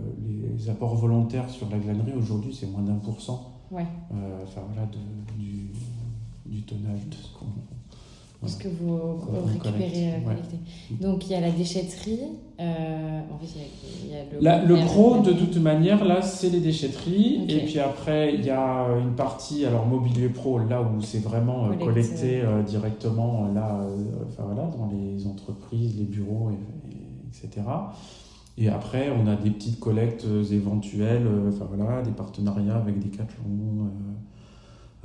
les 0.57 0.71
apports 0.71 0.95
volontaires 0.95 1.51
sur 1.51 1.69
la 1.71 1.79
glanerie 1.79 2.13
aujourd'hui, 2.17 2.55
c'est 2.55 2.67
moins 2.67 2.83
d'un 2.83 2.95
pour 2.95 3.21
cent. 3.21 3.55
Euh, 4.13 4.45
enfin 4.45 4.63
voilà, 4.67 4.87
de, 4.87 4.99
du, 5.37 5.71
du, 6.47 6.63
tonnage 6.63 7.07
de 7.09 7.15
ce 7.15 7.33
qu'on. 7.37 7.47
Ce 8.47 8.57
que 8.57 8.69
vous, 8.69 9.19
récupérez, 9.47 10.13
euh, 10.13 10.21
collectez. 10.25 10.59
Donc 11.01 11.27
il 11.27 11.33
y 11.33 11.35
a 11.35 11.41
la 11.41 11.51
déchetterie. 11.51 12.21
Euh, 12.61 13.21
en 13.33 13.39
fait, 13.39 13.61
il 14.05 14.11
y 14.11 14.15
a, 14.15 14.23
le. 14.33 14.41
La, 14.41 14.65
le 14.65 14.77
gros, 14.77 15.21
de 15.21 15.33
toute 15.33 15.57
manière, 15.57 16.05
là, 16.05 16.23
c'est 16.23 16.51
les 16.51 16.61
déchetteries. 16.61 17.45
Et 17.49 17.65
puis 17.65 17.81
après, 17.81 18.35
il 18.35 18.45
y 18.45 18.51
a 18.51 18.87
une 18.97 19.15
partie, 19.17 19.65
alors 19.65 19.87
mobilier 19.87 20.29
pro, 20.29 20.59
là 20.61 20.83
où 20.83 21.01
c'est 21.01 21.23
vraiment 21.23 21.69
collecté 21.79 22.43
directement, 22.65 23.49
là, 23.53 23.85
enfin 24.29 24.45
voilà, 24.47 24.71
dans 24.71 24.89
les 24.93 25.27
entreprises, 25.27 25.99
les 25.99 26.05
bureaux, 26.05 26.53
etc. 27.29 27.67
Et 28.57 28.69
après, 28.69 29.11
on 29.11 29.27
a 29.27 29.37
des 29.37 29.51
petites 29.51 29.81
collectes 29.81 30.27
éventuelles, 30.53 31.27
enfin 31.49 31.69
voilà, 31.73 32.03
des 32.03 32.11
partenariats 32.13 32.77
avec 32.77 32.99
des 32.99 33.09
Decathlon, 33.09 33.89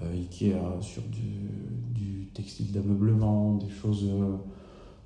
euh, 0.02 0.12
Ikea 0.12 0.56
sur 0.82 1.04
du, 1.04 1.94
du 1.94 2.13
textile 2.34 2.72
d'ameublement, 2.72 3.56
des 3.56 3.70
choses, 3.70 4.06
euh, 4.06 4.36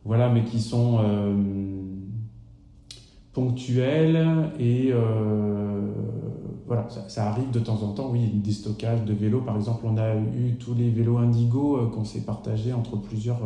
voilà, 0.06 0.30
mais 0.30 0.44
qui 0.44 0.60
sont 0.60 1.00
euh, 1.00 1.36
ponctuelles 3.34 4.52
et 4.60 4.94
voilà, 6.66 6.86
ça, 7.08 7.30
arrive 7.30 7.50
de 7.52 7.60
temps 7.60 7.82
en 7.82 7.94
temps, 7.94 8.10
oui, 8.12 8.28
des 8.34 8.52
stockages 8.52 9.06
de 9.06 9.14
vélos. 9.14 9.40
Par 9.40 9.56
exemple, 9.56 9.86
on 9.86 9.96
a 9.98 10.16
eu 10.16 10.58
tous 10.60 10.74
les 10.74 10.90
vélos 10.90 11.18
Indigo 11.18 11.88
qu'on 11.94 12.04
s'est 12.04 12.26
partagés 12.26 12.74
entre 12.74 12.98
plusieurs 12.98 13.40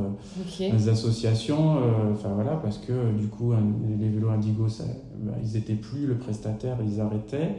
associations. 0.90 1.78
Enfin 2.12 2.30
voilà, 2.34 2.56
parce 2.56 2.80
que 2.80 3.12
du 3.16 3.28
coup, 3.28 3.54
les 4.00 4.10
vélos 4.10 4.30
Indigo, 4.30 4.70
ça, 4.70 4.86
bah, 5.20 5.34
ils 5.44 5.54
n'étaient 5.54 5.76
plus 5.76 6.08
le 6.08 6.18
prestataire, 6.18 6.78
ils 6.84 7.00
arrêtaient. 7.00 7.58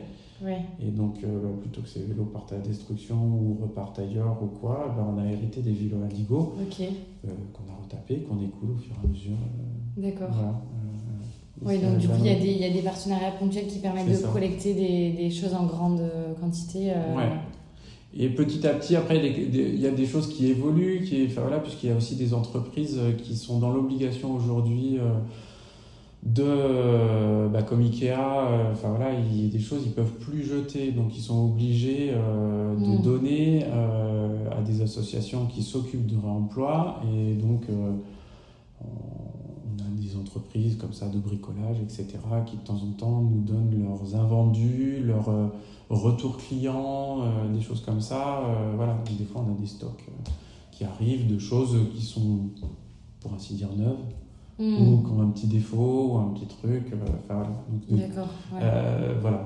Et 0.81 0.90
donc, 0.90 1.18
euh, 1.22 1.57
plutôt 1.61 1.83
que 1.83 1.88
ces 1.88 2.00
vélos 2.00 2.24
partent 2.24 2.52
à 2.52 2.57
la 2.57 2.62
destruction 2.62 3.16
ou 3.16 3.59
repartent 3.62 3.98
ailleurs 3.98 4.38
ou 4.42 4.46
quoi, 4.46 4.94
ben, 4.96 5.07
on 5.14 5.18
a 5.20 5.31
hérité 5.31 5.61
des 5.61 5.72
vélos 5.72 6.02
Indigo 6.05 6.55
euh, 6.59 7.28
qu'on 7.52 7.72
a 7.72 7.76
retapés, 7.83 8.18
qu'on 8.28 8.42
écoule 8.42 8.70
au 8.76 8.78
fur 8.78 8.94
et 9.02 9.07
à 9.07 9.09
mesure. 9.09 9.33
Euh, 9.33 10.02
D'accord. 10.02 10.31
oui, 11.62 11.78
donc 11.78 11.98
du 11.98 12.09
coup, 12.09 12.14
il 12.18 12.26
y, 12.26 12.59
y, 12.59 12.64
a 12.64 12.70
des 12.70 12.83
partenariats 12.83 13.33
ponctuels 13.33 13.66
qui 13.66 13.78
permettent 13.78 14.11
de 14.11 14.26
collecter 14.26 14.74
des, 14.74 15.12
des, 15.12 15.31
choses 15.31 15.55
en 15.55 15.66
grande 15.66 16.02
quantité. 16.40 16.87
Ouais. 16.87 17.31
Et 18.14 18.28
petit 18.28 18.66
à 18.66 18.74
petit, 18.74 18.96
après, 18.96 19.16
il 19.16 19.81
y 19.81 19.87
a 19.87 19.90
des 19.90 20.07
choses 20.07 20.28
qui 20.28 20.48
évoluent, 20.48 21.05
qui, 21.05 21.24
enfin, 21.26 21.42
voilà, 21.42 21.61
puisqu'il 21.61 21.88
y 21.88 21.92
a 21.92 21.96
aussi 21.96 22.16
des 22.16 22.35
entreprises 22.35 23.00
qui 23.22 23.37
sont 23.37 23.59
dans 23.59 23.72
l'obligation 23.72 24.35
aujourd'hui 24.35 24.98
de 26.23 27.49
bah, 27.49 27.63
comme 27.63 27.81
Ikea 27.81 28.13
euh, 28.13 28.73
enfin 28.73 28.91
voilà 28.91 29.13
il 29.13 29.45
y 29.45 29.47
a 29.47 29.51
des 29.51 29.59
choses 29.59 29.83
ils 29.85 29.93
peuvent 29.93 30.19
plus 30.21 30.45
jeter 30.45 30.93
donc 30.93 31.17
ils 31.17 31.21
sont 31.21 31.47
obligés 31.47 32.13
euh, 32.13 32.77
de 32.77 32.99
mm. 32.99 33.03
donner 33.03 33.65
euh, 33.67 34.51
à 34.57 34.63
des 34.63 34.83
associations 34.83 35.47
qui 35.47 35.63
s'occupent 35.63 36.07
de 36.07 36.17
réemploi. 36.17 37.01
Et 37.13 37.35
donc 37.35 37.65
on 38.81 39.79
a 39.79 40.01
des 40.01 40.17
entreprises 40.17 40.77
comme 40.77 40.93
ça 40.93 41.09
de 41.09 41.19
bricolage 41.19 41.79
etc 41.81 42.19
qui 42.47 42.57
de 42.57 42.63
temps 42.63 42.81
en 42.83 42.93
temps 42.93 43.21
nous 43.23 43.41
donnent 43.41 43.85
leurs 43.85 44.15
invendus 44.21 45.03
leurs 45.05 45.31
retours 45.91 46.37
clients 46.37 47.19
des 47.53 47.61
choses 47.61 47.81
comme 47.81 48.01
ça 48.01 48.43
voilà. 48.77 48.97
Des 49.19 49.25
fois 49.25 49.45
on 49.47 49.53
a 49.53 49.61
des 49.61 49.67
stocks 49.67 50.05
qui 50.71 50.85
arrivent 50.85 51.33
de 51.33 51.39
choses 51.39 51.77
qui 51.95 52.03
sont 52.03 52.41
pour 53.21 53.35
ainsi 53.35 53.55
dire 53.55 53.69
neuves 53.77 53.99
Hmm. 54.62 54.77
ou 54.81 55.03
qui 55.03 55.11
ont 55.11 55.22
un 55.22 55.31
petit 55.31 55.48
défaut 55.48 56.12
ou 56.12 56.18
un 56.18 56.29
petit 56.35 56.46
truc. 56.46 56.92
Euh, 56.92 57.96
D'accord. 57.96 58.29
Euh, 58.55 59.14
voilà. 59.20 59.44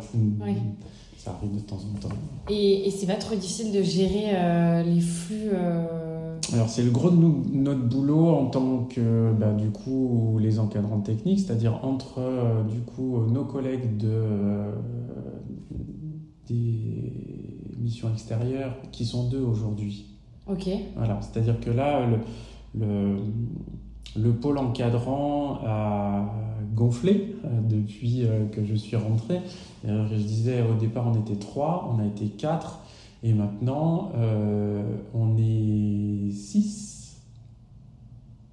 Ça 1.17 1.31
arrive 1.31 1.55
de 1.55 1.61
temps 1.61 1.77
en 1.79 1.99
temps. 1.99 2.15
Et, 2.51 2.87
et 2.87 2.91
c'est 2.91 3.07
pas 3.07 3.15
trop 3.15 3.35
difficile 3.35 3.73
de 3.73 3.83
gérer 3.83 4.27
euh, 4.35 4.83
les 4.83 5.01
flux 5.01 5.53
Alors 6.53 6.69
c'est 6.69 6.83
le 6.83 6.91
gros 6.91 7.09
de 7.09 7.17
notre 7.17 7.89
boulot 7.89 8.29
en 8.29 8.47
tant 8.47 8.85
que 8.85 9.33
bah, 9.33 9.55
du 9.55 9.71
coup 9.71 10.37
les 10.39 10.59
encadrants 10.59 11.01
techniques, 11.01 11.41
c'est-à-dire 11.41 11.81
entre 11.83 12.21
du 12.69 12.81
coup 12.81 13.25
nos 13.33 13.45
collègues 13.45 13.97
de 13.97 14.67
des 16.47 17.73
missions 17.79 18.13
extérieures 18.13 18.77
qui 18.93 19.07
sont 19.07 19.31
deux 19.31 19.41
aujourd'hui. 19.43 20.15
Ok. 20.47 20.69
Voilà, 20.95 21.21
c'est-à-dire 21.23 21.59
que 21.59 21.71
là 21.71 22.07
le, 22.07 22.19
le 22.79 23.17
le 24.15 24.33
pôle 24.33 24.59
encadrant 24.59 25.61
a 25.65 26.33
gonflé 26.75 27.35
euh, 27.45 27.49
depuis 27.63 28.25
euh, 28.25 28.47
que 28.47 28.65
je 28.65 28.75
suis 28.75 28.97
rentré. 28.97 29.41
Euh, 29.87 30.07
je 30.11 30.17
disais 30.17 30.63
au 30.63 30.75
départ 30.75 31.07
on 31.09 31.21
était 31.21 31.39
trois, 31.39 31.93
on 31.93 32.03
a 32.03 32.07
été 32.07 32.27
quatre, 32.27 32.81
et 33.23 33.33
maintenant 33.33 34.13
on 35.15 35.37
est 35.39 36.31
six, 36.31 37.17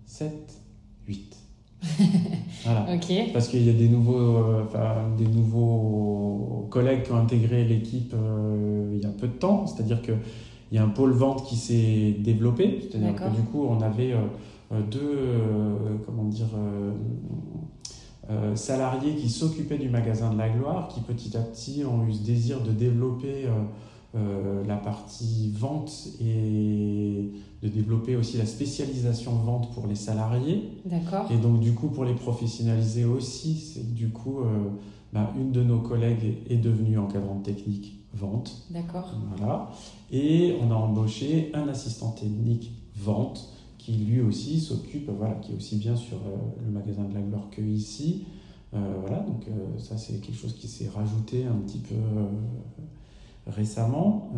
sept, 0.05 0.61
huit. 1.07 1.37
voilà. 2.63 2.87
Parce 3.33 3.49
qu'il 3.49 3.65
y 3.65 3.69
a 3.69 3.73
des 3.73 3.89
nouveaux, 3.89 4.61
des 5.17 5.27
nouveaux 5.27 6.67
collègues 6.71 7.03
qui 7.03 7.11
ont 7.11 7.17
intégré 7.17 7.65
l'équipe 7.65 8.15
il 8.93 9.03
y 9.03 9.05
a 9.05 9.13
peu 9.13 9.27
de 9.27 9.33
temps. 9.33 9.67
C'est-à-dire 9.67 10.01
qu'il 10.01 10.17
y 10.71 10.77
a 10.77 10.83
un 10.83 10.89
pôle 10.89 11.11
vente 11.11 11.45
qui 11.45 11.55
s'est 11.55 12.15
développé. 12.19 12.79
C'est-à-dire 12.81 13.15
que 13.15 13.35
du 13.35 13.41
coup, 13.43 13.65
on 13.69 13.81
avait 13.81 14.13
euh, 14.13 14.19
deux 14.81 14.99
euh, 15.01 15.97
comment 16.05 16.25
dire, 16.25 16.49
euh, 18.29 18.55
salariés 18.55 19.15
qui 19.15 19.29
s'occupaient 19.29 19.77
du 19.77 19.89
magasin 19.89 20.31
de 20.31 20.37
la 20.37 20.49
gloire, 20.49 20.87
qui 20.87 21.01
petit 21.01 21.35
à 21.37 21.41
petit 21.41 21.83
ont 21.85 22.07
eu 22.07 22.13
ce 22.13 22.23
désir 22.23 22.61
de 22.61 22.71
développer 22.71 23.47
la 24.67 24.75
partie 24.75 25.51
vente 25.55 26.09
et 26.21 27.31
de 27.63 27.67
développer 27.67 28.15
aussi 28.15 28.37
la 28.37 28.45
spécialisation 28.45 29.31
vente 29.31 29.73
pour 29.73 29.87
les 29.87 29.95
salariés. 29.95 30.69
D'accord. 30.85 31.31
Et 31.31 31.37
donc 31.37 31.59
du 31.59 31.73
coup 31.73 31.87
pour 31.87 32.05
les 32.05 32.13
professionnaliser 32.13 33.05
aussi, 33.05 33.55
c'est 33.55 33.93
du 33.95 34.09
coup 34.09 34.41
bah, 35.13 35.33
une 35.35 35.51
de 35.51 35.63
nos 35.63 35.79
collègues 35.79 36.37
est 36.47 36.57
devenue 36.57 36.99
encadrante 36.99 37.43
technique 37.43 38.03
vente. 38.13 38.65
D'accord. 38.69 39.11
Voilà. 39.35 39.71
Et 40.11 40.55
on 40.61 40.71
a 40.71 40.75
embauché 40.75 41.51
un 41.53 41.67
assistant 41.67 42.11
technique 42.11 42.71
vente 42.95 43.52
qui 43.83 43.91
lui 43.91 44.21
aussi 44.21 44.61
s'occupe, 44.61 45.09
voilà, 45.09 45.35
qui 45.35 45.51
est 45.51 45.55
aussi 45.55 45.75
bien 45.75 45.95
sur 45.95 46.15
euh, 46.17 46.37
le 46.65 46.71
magasin 46.71 47.03
de 47.03 47.13
la 47.13 47.19
gloire 47.19 47.49
que 47.51 47.61
ici. 47.61 48.23
Euh, 48.73 48.79
voilà, 49.01 49.19
donc 49.19 49.45
euh, 49.47 49.77
ça 49.77 49.97
c'est 49.97 50.21
quelque 50.21 50.37
chose 50.37 50.55
qui 50.55 50.69
s'est 50.69 50.87
rajouté 50.87 51.45
un 51.45 51.55
petit 51.55 51.79
peu 51.79 51.95
récemment 53.45 54.31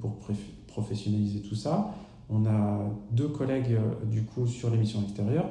pour 0.00 0.20
professionnaliser 0.68 1.40
tout 1.40 1.56
ça. 1.56 1.92
On 2.30 2.46
a 2.46 2.88
deux 3.10 3.28
collègues 3.28 3.76
du 4.10 4.22
coup 4.22 4.46
sur 4.46 4.70
l'émission 4.70 5.02
extérieure. 5.02 5.46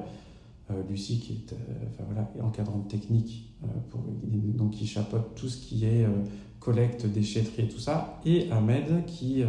Lucie 0.90 1.20
qui 1.20 1.34
est 1.34 1.56
enfin, 1.90 2.06
voilà, 2.06 2.32
encadrante 2.42 2.88
technique, 2.88 3.54
pour, 3.90 4.00
donc 4.56 4.72
qui 4.72 4.88
chapeaute 4.88 5.36
tout 5.36 5.50
ce 5.50 5.58
qui 5.58 5.84
est 5.86 6.08
collecte, 6.62 7.06
déchetterie 7.06 7.64
et 7.64 7.68
tout 7.68 7.80
ça, 7.80 8.22
et 8.26 8.50
Ahmed 8.50 9.06
qui 9.06 9.44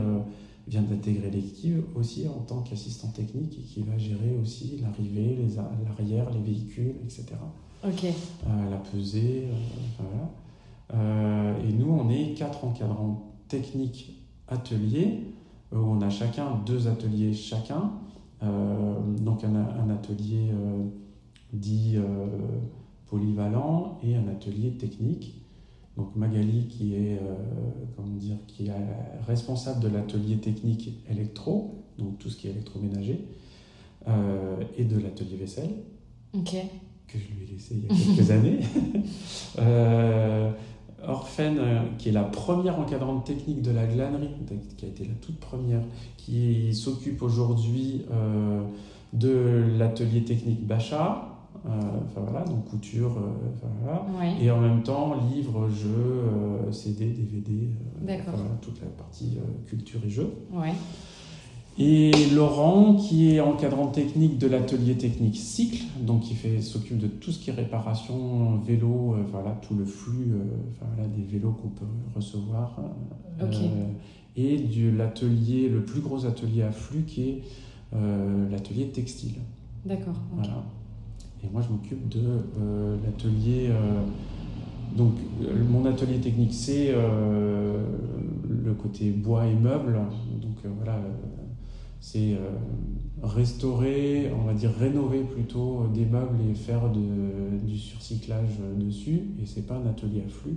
vient 0.67 0.83
d'intégrer 0.83 1.31
l'équipe 1.31 1.85
aussi 1.95 2.27
en 2.29 2.41
tant 2.41 2.63
qu'assistant 2.63 3.09
technique 3.09 3.59
et 3.59 3.63
qui 3.63 3.83
va 3.83 3.99
gérer 3.99 4.37
aussi 4.41 4.81
l'arrivée, 4.83 5.39
l'arrière, 5.85 6.31
les 6.31 6.41
véhicules, 6.41 6.95
etc. 7.05 7.35
Ok. 7.87 8.05
Euh, 8.05 8.71
la 8.71 8.79
pesée, 8.79 9.45
euh, 9.45 9.55
voilà. 9.99 10.31
Euh, 10.95 11.69
et 11.69 11.73
nous, 11.73 11.91
on 11.91 12.09
est 12.09 12.35
quatre 12.35 12.65
encadrants 12.65 13.35
techniques 13.49 14.23
ateliers. 14.49 15.25
Où 15.73 15.79
on 15.79 16.01
a 16.03 16.09
chacun 16.09 16.61
deux 16.65 16.87
ateliers 16.87 17.35
chacun. 17.35 17.91
donc 18.41 19.43
un, 19.43 19.57
un 19.57 19.91
atelier 19.91 20.53
dit 21.53 21.97
polyvalent 23.07 23.99
et 24.05 24.15
un 24.15 24.29
atelier 24.29 24.77
technique. 24.77 25.44
Donc 25.97 26.17
Magali 26.17 26.67
qui 26.67 26.95
est, 26.95 27.19
euh, 27.19 27.35
comment 27.97 28.17
dire, 28.17 28.37
qui 28.49 28.67
est 28.67 28.73
responsable 29.27 29.81
de 29.81 29.89
l'atelier 29.89 30.37
technique 30.37 30.91
électro, 31.09 31.85
donc 31.99 32.19
tout 32.19 32.31
ce 32.31 32.37
qui 32.37 32.49
est 32.49 32.51
électroménager, 32.51 33.27
euh, 34.09 34.57
et 34.77 34.85
de 34.85 34.99
l'atelier 34.99 35.37
vaisselle, 35.37 35.71
que 37.07 37.19
je 37.19 37.33
lui 37.33 37.45
ai 37.45 37.53
laissé 37.53 37.77
il 37.77 37.85
y 37.85 37.87
a 37.87 38.15
quelques 38.17 38.31
années. 38.31 38.61
Euh, 39.61 40.51
Orphène, 41.07 41.61
qui 41.99 42.09
est 42.09 42.13
la 42.13 42.25
première 42.25 42.79
encadrante 42.81 43.25
technique 43.25 43.63
de 43.63 43.71
la 43.71 43.87
glanerie, 43.87 44.31
qui 44.77 44.87
a 44.87 44.89
été 44.89 45.05
la 45.05 45.15
toute 45.21 45.39
première, 45.39 45.83
qui 46.17 46.75
s'occupe 46.75 47.23
aujourd'hui 47.23 48.03
de 49.13 49.65
l'atelier 49.79 50.25
technique 50.25 50.67
Bacha, 50.67 51.34
euh, 51.34 51.34
enfin 51.67 52.21
voilà, 52.21 52.45
donc 52.45 52.65
couture, 52.67 53.17
euh, 53.17 54.41
Et 54.41 54.51
en 54.51 54.61
même 54.61 54.83
temps, 54.83 55.15
livres, 55.33 55.69
jeux, 55.71 55.89
euh, 55.89 56.73
CD, 56.73 57.07
DVD, 57.07 57.69
toute 58.61 58.81
la 58.81 58.89
partie 58.89 59.39
culture 59.67 60.01
et 60.05 60.11
jeux. 60.11 60.31
Et 61.77 62.13
Laurent, 62.33 62.95
qui 62.95 63.35
est 63.35 63.41
encadrant 63.41 63.89
technique 63.89 64.39
de 64.39 64.47
l'atelier 64.47 64.97
technique 64.97 65.37
Cycle, 65.37 65.83
donc 66.03 66.21
qui 66.21 66.35
fait, 66.35 66.61
s'occupe 66.61 66.99
de 66.99 67.09
tout 67.09 67.33
ce 67.33 67.41
qui 67.41 67.51
est 67.51 67.55
réparation 67.55 68.59
vélo, 68.59 69.17
voilà, 69.33 69.59
tout 69.63 69.75
le 69.75 69.85
flux 69.85 70.35
des 71.17 71.23
vélos 71.23 71.53
qu'on 71.53 71.69
peut 71.69 71.87
recevoir. 72.15 72.79
et 74.37 74.59
de 74.59 74.97
l'atelier, 74.97 75.69
le 75.69 75.85
plus 75.85 76.01
gros 76.01 76.27
atelier 76.27 76.63
à 76.63 76.71
flux 76.71 77.03
qui 77.03 77.23
est 77.31 77.43
l'atelier 78.51 78.89
textile. 78.89 79.35
D'accord. 79.85 80.21
Voilà. 80.33 80.63
Et 81.45 81.53
moi, 81.53 81.63
je 81.63 81.73
m'occupe 81.73 82.09
de 82.09 82.21
euh, 82.59 82.97
l'atelier. 83.05 83.69
Euh, 83.71 84.01
donc, 84.97 85.15
mon 85.69 85.85
atelier 85.85 86.19
technique, 86.19 86.55
c'est 86.55 86.89
euh, 86.91 87.85
le 88.49 88.73
côté 88.75 89.11
bois 89.11 89.47
et 89.47 89.55
meubles. 89.55 89.99
Donc, 90.41 90.57
voilà, 90.77 90.99
c'est 92.01 92.39
restaurer, 93.23 94.31
on 94.39 94.45
va 94.45 94.55
dire 94.55 94.71
rénover 94.79 95.21
plutôt 95.21 95.89
des 95.93 96.05
meubles 96.05 96.37
et 96.51 96.55
faire 96.55 96.91
du 96.91 97.77
surcyclage 97.77 98.61
dessus. 98.79 99.23
Et 99.43 99.47
c'est 99.47 99.67
pas 99.67 99.75
un 99.75 99.87
atelier 99.87 100.23
à 100.25 100.29
flux. 100.29 100.57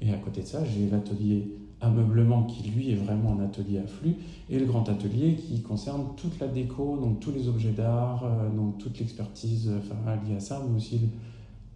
Et 0.00 0.10
à 0.10 0.16
côté 0.16 0.40
de 0.40 0.46
ça, 0.46 0.64
j'ai 0.64 0.88
l'atelier 0.88 1.59
ameublement 1.80 2.44
qui 2.44 2.68
lui 2.70 2.92
est 2.92 2.96
vraiment 2.96 3.36
un 3.38 3.44
atelier 3.44 3.78
à 3.78 3.86
flux 3.86 4.16
et 4.48 4.58
le 4.58 4.66
grand 4.66 4.88
atelier 4.88 5.34
qui 5.34 5.62
concerne 5.62 6.02
toute 6.16 6.38
la 6.40 6.48
déco, 6.48 6.98
donc 7.00 7.20
tous 7.20 7.32
les 7.32 7.48
objets 7.48 7.72
d'art, 7.72 8.24
euh, 8.24 8.48
donc 8.50 8.78
toute 8.78 8.98
l'expertise 8.98 9.70
enfin, 9.78 10.16
liée 10.26 10.36
à 10.36 10.40
ça, 10.40 10.62
mais 10.68 10.76
aussi 10.76 11.00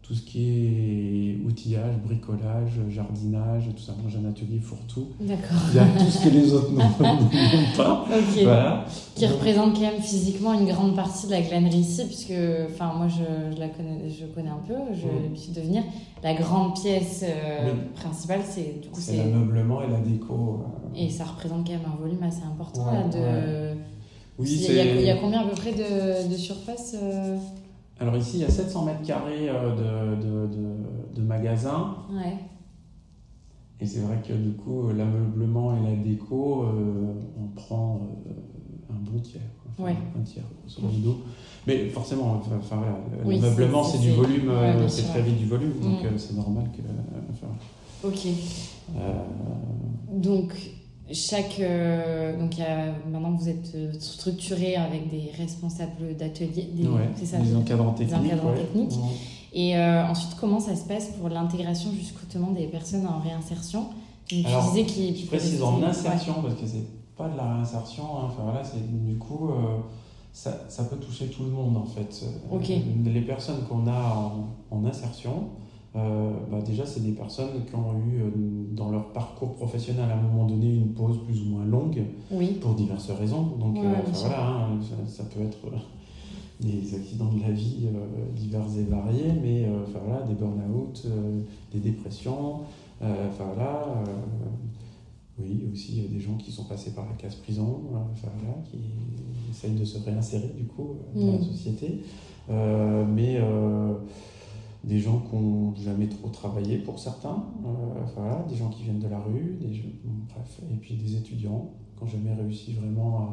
tout 0.06 0.12
ce 0.14 0.20
qui 0.20 0.66
est 0.66 1.46
outillage, 1.46 1.96
bricolage, 2.04 2.72
jardinage, 2.90 3.70
tout 3.74 3.82
ça. 3.82 3.92
Moi, 3.92 4.10
j'ai 4.12 4.18
un 4.18 4.28
atelier 4.28 4.58
fourre-tout. 4.60 5.06
D'accord. 5.18 5.56
Il 5.70 5.76
y 5.76 5.78
a 5.78 5.86
tout 5.86 6.10
ce 6.10 6.24
que 6.24 6.28
les 6.28 6.52
autres 6.52 6.72
n'ont 6.72 7.74
pas. 7.76 8.04
Voilà. 8.42 8.84
Qui 9.14 9.26
représente 9.26 9.74
quand 9.74 9.80
même 9.80 10.02
physiquement 10.02 10.52
une 10.52 10.66
grande 10.66 10.94
partie 10.94 11.26
de 11.26 11.30
la 11.30 11.40
glanerie 11.40 11.78
ici, 11.78 12.04
puisque 12.04 12.34
enfin, 12.70 12.92
moi, 12.92 13.08
je, 13.08 13.58
la 13.58 13.68
connais, 13.68 14.10
je 14.10 14.26
connais 14.26 14.50
un 14.50 14.60
peu, 14.68 14.74
j'ai 14.92 15.06
mmh. 15.06 15.22
l'habitude 15.22 15.52
de 15.54 15.60
venir. 15.62 15.82
La 16.22 16.34
grande 16.34 16.74
pièce 16.74 17.24
euh, 17.26 17.72
principale, 17.94 18.40
c'est 18.46 18.82
du 18.82 18.88
coup 18.88 19.00
c'est 19.00 19.16
l'ameublement 19.16 19.82
et 19.82 19.88
la 19.88 20.00
déco. 20.00 20.60
Euh. 20.60 20.98
Et 20.98 21.08
ça 21.08 21.24
représente 21.24 21.66
quand 21.66 21.72
même 21.72 21.90
un 21.90 21.96
volume 21.98 22.22
assez 22.22 22.42
important 22.42 22.92
là, 22.92 23.08
de. 23.08 23.74
Oui, 24.38 24.48
il, 24.50 25.02
y 25.02 25.10
a, 25.10 25.16
combien 25.16 25.42
à 25.42 25.44
peu 25.44 25.54
près 25.54 25.72
de, 25.72 26.28
de 26.28 26.36
surface 26.36 26.96
euh? 27.00 27.36
Alors 28.00 28.16
ici, 28.16 28.38
il 28.38 28.40
y 28.40 28.44
a 28.44 28.50
700 28.50 28.84
mètres 28.84 29.02
carrés 29.02 29.48
euh, 29.48 30.16
de, 30.16 30.22
de, 30.22 31.14
de, 31.14 31.22
magasins. 31.22 31.96
Ouais. 32.10 32.36
Et 33.80 33.86
c'est 33.86 34.00
vrai 34.00 34.20
que 34.26 34.32
du 34.32 34.52
coup, 34.52 34.88
l'ameublement 34.88 35.76
et 35.76 35.90
la 35.90 35.96
déco, 35.96 36.66
on 37.38 37.48
prend 37.54 38.00
un 38.90 39.10
bon 39.10 39.20
tiers. 39.20 39.42
Un 39.78 40.22
tiers, 40.22 40.44
grosso 40.62 40.80
modo. 40.82 41.18
Mais 41.66 41.88
forcément, 41.88 42.40
enfin, 42.56 42.80
l'ameublement, 43.24 43.82
c'est 43.82 43.98
du 43.98 44.12
volume, 44.12 44.52
c'est 44.88 45.08
très 45.08 45.22
vite 45.22 45.38
du 45.38 45.46
volume, 45.46 45.72
donc 45.80 46.02
mm. 46.04 46.16
c'est 46.18 46.34
normal 46.34 46.70
que. 46.72 48.06
ok. 48.06 48.28
Donc, 50.12 50.54
chaque 51.12 51.60
euh, 51.60 52.38
donc 52.38 52.56
y 52.56 52.62
a, 52.62 52.86
maintenant 53.10 53.32
vous 53.32 53.48
êtes 53.48 53.74
euh, 53.74 53.92
structuré 53.98 54.76
avec 54.76 55.10
des 55.10 55.30
responsables 55.36 56.16
d'atelier 56.16 56.70
des, 56.72 56.86
encadrants 57.54 57.92
techniques, 57.92 58.98
et 59.52 59.76
euh, 59.76 60.06
ensuite 60.06 60.34
comment 60.40 60.60
ça 60.60 60.74
se 60.74 60.84
passe 60.84 61.08
pour 61.08 61.28
l'intégration 61.28 61.90
justement 61.92 62.52
des 62.52 62.66
personnes 62.66 63.06
en 63.06 63.18
réinsertion? 63.18 63.88
Tu 64.26 64.42
Alors, 64.46 64.70
disais 64.70 64.84
qui 64.84 65.14
je 65.14 65.26
précise 65.26 65.62
en 65.62 65.82
insertion 65.82 66.34
parce 66.42 66.54
que 66.54 66.66
c'est 66.66 66.86
pas 67.16 67.28
de 67.28 67.36
la 67.36 67.54
réinsertion 67.54 68.04
hein. 68.04 68.22
enfin 68.28 68.42
voilà 68.44 68.64
c'est 68.64 68.80
du 69.04 69.18
coup 69.18 69.50
ça, 70.32 70.64
ça, 70.68 70.84
peut 70.84 70.96
toucher 70.96 71.26
tout 71.26 71.44
le 71.44 71.50
monde 71.50 71.76
en 71.76 71.84
fait. 71.84 72.24
Les 73.04 73.20
personnes 73.20 73.62
qu'on 73.68 73.86
a 73.86 74.32
en, 74.72 74.76
en 74.76 74.84
insertion 74.84 75.50
euh, 75.96 76.32
bah 76.50 76.58
déjà, 76.60 76.84
c'est 76.84 77.04
des 77.04 77.12
personnes 77.12 77.64
qui 77.68 77.74
ont 77.76 77.92
eu 78.08 78.20
euh, 78.20 78.30
dans 78.72 78.90
leur 78.90 79.12
parcours 79.12 79.54
professionnel 79.54 80.10
à 80.10 80.14
un 80.14 80.22
moment 80.22 80.44
donné 80.44 80.74
une 80.74 80.92
pause 80.92 81.18
plus 81.24 81.40
ou 81.42 81.50
moins 81.50 81.64
longue 81.64 82.02
pour 82.60 82.74
diverses 82.74 83.10
raisons. 83.12 83.42
Donc 83.60 83.76
euh, 83.76 83.92
voilà, 84.12 84.66
hein, 84.66 84.80
ça, 85.06 85.22
peut 85.24 85.42
être 85.42 85.58
des 86.60 86.96
accidents 86.96 87.32
de 87.32 87.40
la 87.40 87.52
vie 87.52 87.86
divers 88.34 88.66
et 88.76 88.82
variés, 88.84 89.32
mais 89.40 89.68
enfin, 89.86 90.00
voilà, 90.04 90.22
des 90.22 90.34
burn-out, 90.34 91.06
des 91.72 91.78
dépressions, 91.78 92.60
enfin 93.00 93.44
voilà. 93.54 94.02
oui, 95.38 95.68
aussi 95.72 96.00
des 96.10 96.20
gens 96.20 96.36
qui 96.36 96.50
sont 96.50 96.64
passés 96.64 96.92
par 96.92 97.06
la 97.06 97.14
case 97.14 97.36
prison, 97.36 97.82
enfin, 98.12 98.28
voilà, 98.38 98.56
qui 98.64 98.78
essayent 99.50 99.78
de 99.78 99.84
se 99.84 99.98
réinsérer 100.04 100.50
du 100.56 100.64
coup 100.64 100.96
dans 101.14 101.32
la 101.32 101.38
mm. 101.38 101.44
société. 101.44 102.00
mais 102.48 103.40
des 104.84 104.98
gens 104.98 105.20
qui 105.20 105.36
n'ont 105.36 105.74
jamais 105.76 106.08
trop 106.08 106.28
travaillé 106.28 106.78
pour 106.78 106.98
certains, 106.98 107.44
euh, 107.64 108.04
voilà, 108.14 108.44
des 108.48 108.56
gens 108.56 108.68
qui 108.68 108.82
viennent 108.84 108.98
de 108.98 109.08
la 109.08 109.18
rue, 109.18 109.56
des, 109.60 109.82
bref, 110.28 110.60
et 110.70 110.76
puis 110.76 110.94
des 110.94 111.16
étudiants 111.16 111.70
qui 111.96 112.04
n'ont 112.04 112.10
jamais 112.10 112.34
réussi 112.34 112.72
vraiment 112.74 113.18
à. 113.20 113.28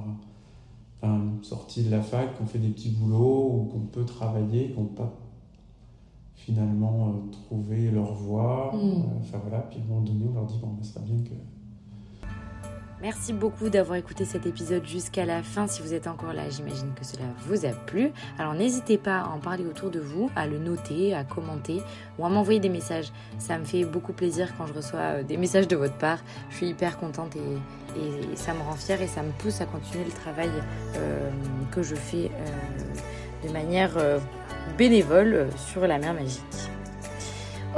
Sortir 1.42 1.86
de 1.86 1.90
la 1.90 2.02
fac, 2.04 2.36
qui 2.36 2.44
ont 2.44 2.46
fait 2.46 2.60
des 2.60 2.70
petits 2.70 2.92
boulots 2.92 3.50
ou 3.56 3.70
qu'on 3.72 3.80
peut 3.80 4.06
travailler, 4.06 4.70
qui 4.70 4.80
n'ont 4.80 4.86
pas 4.86 5.12
finalement 6.36 7.10
euh, 7.10 7.32
trouvé 7.32 7.90
leur 7.90 8.14
voie. 8.14 8.72
Mm. 8.74 8.78
Euh, 8.78 9.20
enfin 9.20 9.40
voilà, 9.42 9.64
puis 9.64 9.80
à 9.80 9.84
un 9.84 9.88
moment 9.88 10.02
donné, 10.02 10.26
on 10.30 10.34
leur 10.34 10.46
dit 10.46 10.58
bon, 10.62 10.68
ben, 10.68 10.84
ça 10.84 10.94
serait 10.94 11.06
bien 11.06 11.24
que 11.24 11.34
Merci 13.02 13.34
beaucoup 13.34 13.70
d'avoir 13.70 13.98
écouté 13.98 14.26
cet 14.26 14.46
épisode 14.46 14.86
jusqu'à 14.86 15.26
la 15.26 15.42
fin. 15.42 15.66
Si 15.66 15.82
vous 15.82 15.96
êtes 15.96 16.06
encore 16.06 16.34
là, 16.34 16.44
j'imagine 16.52 16.94
que 16.94 17.04
cela 17.04 17.24
vous 17.48 17.66
a 17.66 17.70
plu. 17.70 18.12
Alors 18.38 18.54
n'hésitez 18.54 19.00
pas 19.00 19.22
à 19.22 19.28
en 19.30 19.40
parler 19.40 19.66
autour 19.66 19.90
de 19.90 20.00
vous, 20.00 20.30
à 20.36 20.46
le 20.46 20.60
noter, 20.60 21.16
à 21.16 21.24
commenter 21.24 21.82
ou 22.20 22.26
à 22.28 22.30
m'envoyer 22.30 22.60
des 22.60 22.70
messages. 22.70 23.12
Ça 23.40 23.58
me 23.58 23.66
fait 23.66 23.86
beaucoup 23.86 24.14
plaisir 24.14 24.56
quand 24.56 24.68
je 24.68 24.74
reçois 24.74 25.00
euh, 25.00 25.24
des 25.24 25.38
messages 25.38 25.68
de 25.68 25.76
votre 25.76 25.98
part. 25.98 26.20
Je 26.52 26.58
suis 26.58 26.68
hyper 26.68 27.00
contente 27.00 27.36
et, 27.36 27.42
ça 28.36 28.54
me 28.54 28.62
rend 28.62 28.76
fière 28.76 29.02
et 29.02 29.08
ça 29.08 29.22
me 29.22 29.32
pousse 29.32 29.60
à 29.62 29.66
continuer 29.66 30.06
le 30.06 30.12
travail 30.12 30.50
euh, 30.96 31.30
que 31.72 31.84
je 31.84 31.96
fais 31.96 32.32
euh, 32.32 33.48
de 33.48 33.52
manière 33.52 33.98
bénévole 34.78 35.48
sur 35.58 35.86
la 35.88 35.98
mer 35.98 36.14
magique. 36.14 36.72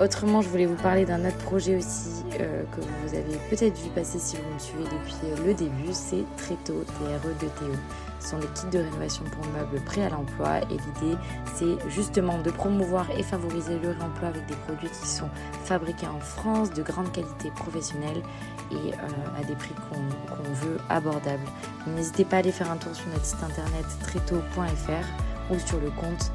Autrement, 0.01 0.41
je 0.41 0.49
voulais 0.49 0.65
vous 0.65 0.81
parler 0.81 1.05
d'un 1.05 1.23
autre 1.23 1.37
projet 1.37 1.77
aussi 1.77 2.23
euh, 2.39 2.63
que 2.75 2.81
vous 2.81 3.15
avez 3.15 3.37
peut-être 3.51 3.77
vu 3.77 3.89
passer 3.91 4.17
si 4.17 4.37
vous 4.37 4.53
me 4.53 4.57
suivez 4.57 4.85
depuis 4.85 5.15
euh, 5.25 5.45
le 5.45 5.53
début, 5.53 5.91
c'est 5.91 6.23
Tréto, 6.35 6.73
TRE2TO. 6.73 7.75
Ce 8.19 8.29
sont 8.29 8.39
des 8.39 8.47
kits 8.47 8.67
de 8.71 8.79
rénovation 8.79 9.23
pour 9.25 9.45
meubles 9.51 9.79
prêts 9.85 10.03
à 10.03 10.09
l'emploi 10.09 10.61
et 10.61 10.77
l'idée 11.03 11.17
c'est 11.53 11.89
justement 11.89 12.39
de 12.39 12.49
promouvoir 12.49 13.05
et 13.17 13.21
favoriser 13.21 13.77
le 13.77 13.89
réemploi 13.89 14.29
avec 14.29 14.45
des 14.47 14.55
produits 14.65 14.89
qui 14.89 15.07
sont 15.07 15.29
fabriqués 15.65 16.07
en 16.07 16.19
France, 16.19 16.71
de 16.71 16.81
grande 16.81 17.11
qualité 17.11 17.51
professionnelle 17.51 18.23
et 18.71 18.93
euh, 18.93 19.39
à 19.39 19.43
des 19.43 19.53
prix 19.53 19.75
qu'on 19.89 20.53
veut 20.65 20.77
abordables. 20.89 21.45
N'hésitez 21.85 22.25
pas 22.25 22.37
à 22.37 22.39
aller 22.39 22.51
faire 22.51 22.71
un 22.71 22.77
tour 22.77 22.95
sur 22.95 23.07
notre 23.09 23.25
site 23.25 23.43
internet 23.43 23.85
tréto.fr 24.01 25.53
ou 25.53 25.59
sur 25.59 25.79
le 25.79 25.91
compte 25.91 26.31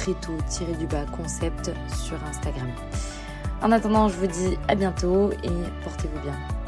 tréto-du-bas 0.00 1.04
concept 1.14 1.70
sur 1.94 2.16
Instagram. 2.24 2.68
En 3.62 3.70
attendant, 3.70 4.08
je 4.08 4.16
vous 4.16 4.26
dis 4.26 4.58
à 4.68 4.74
bientôt 4.74 5.30
et 5.44 5.50
portez-vous 5.84 6.20
bien. 6.22 6.59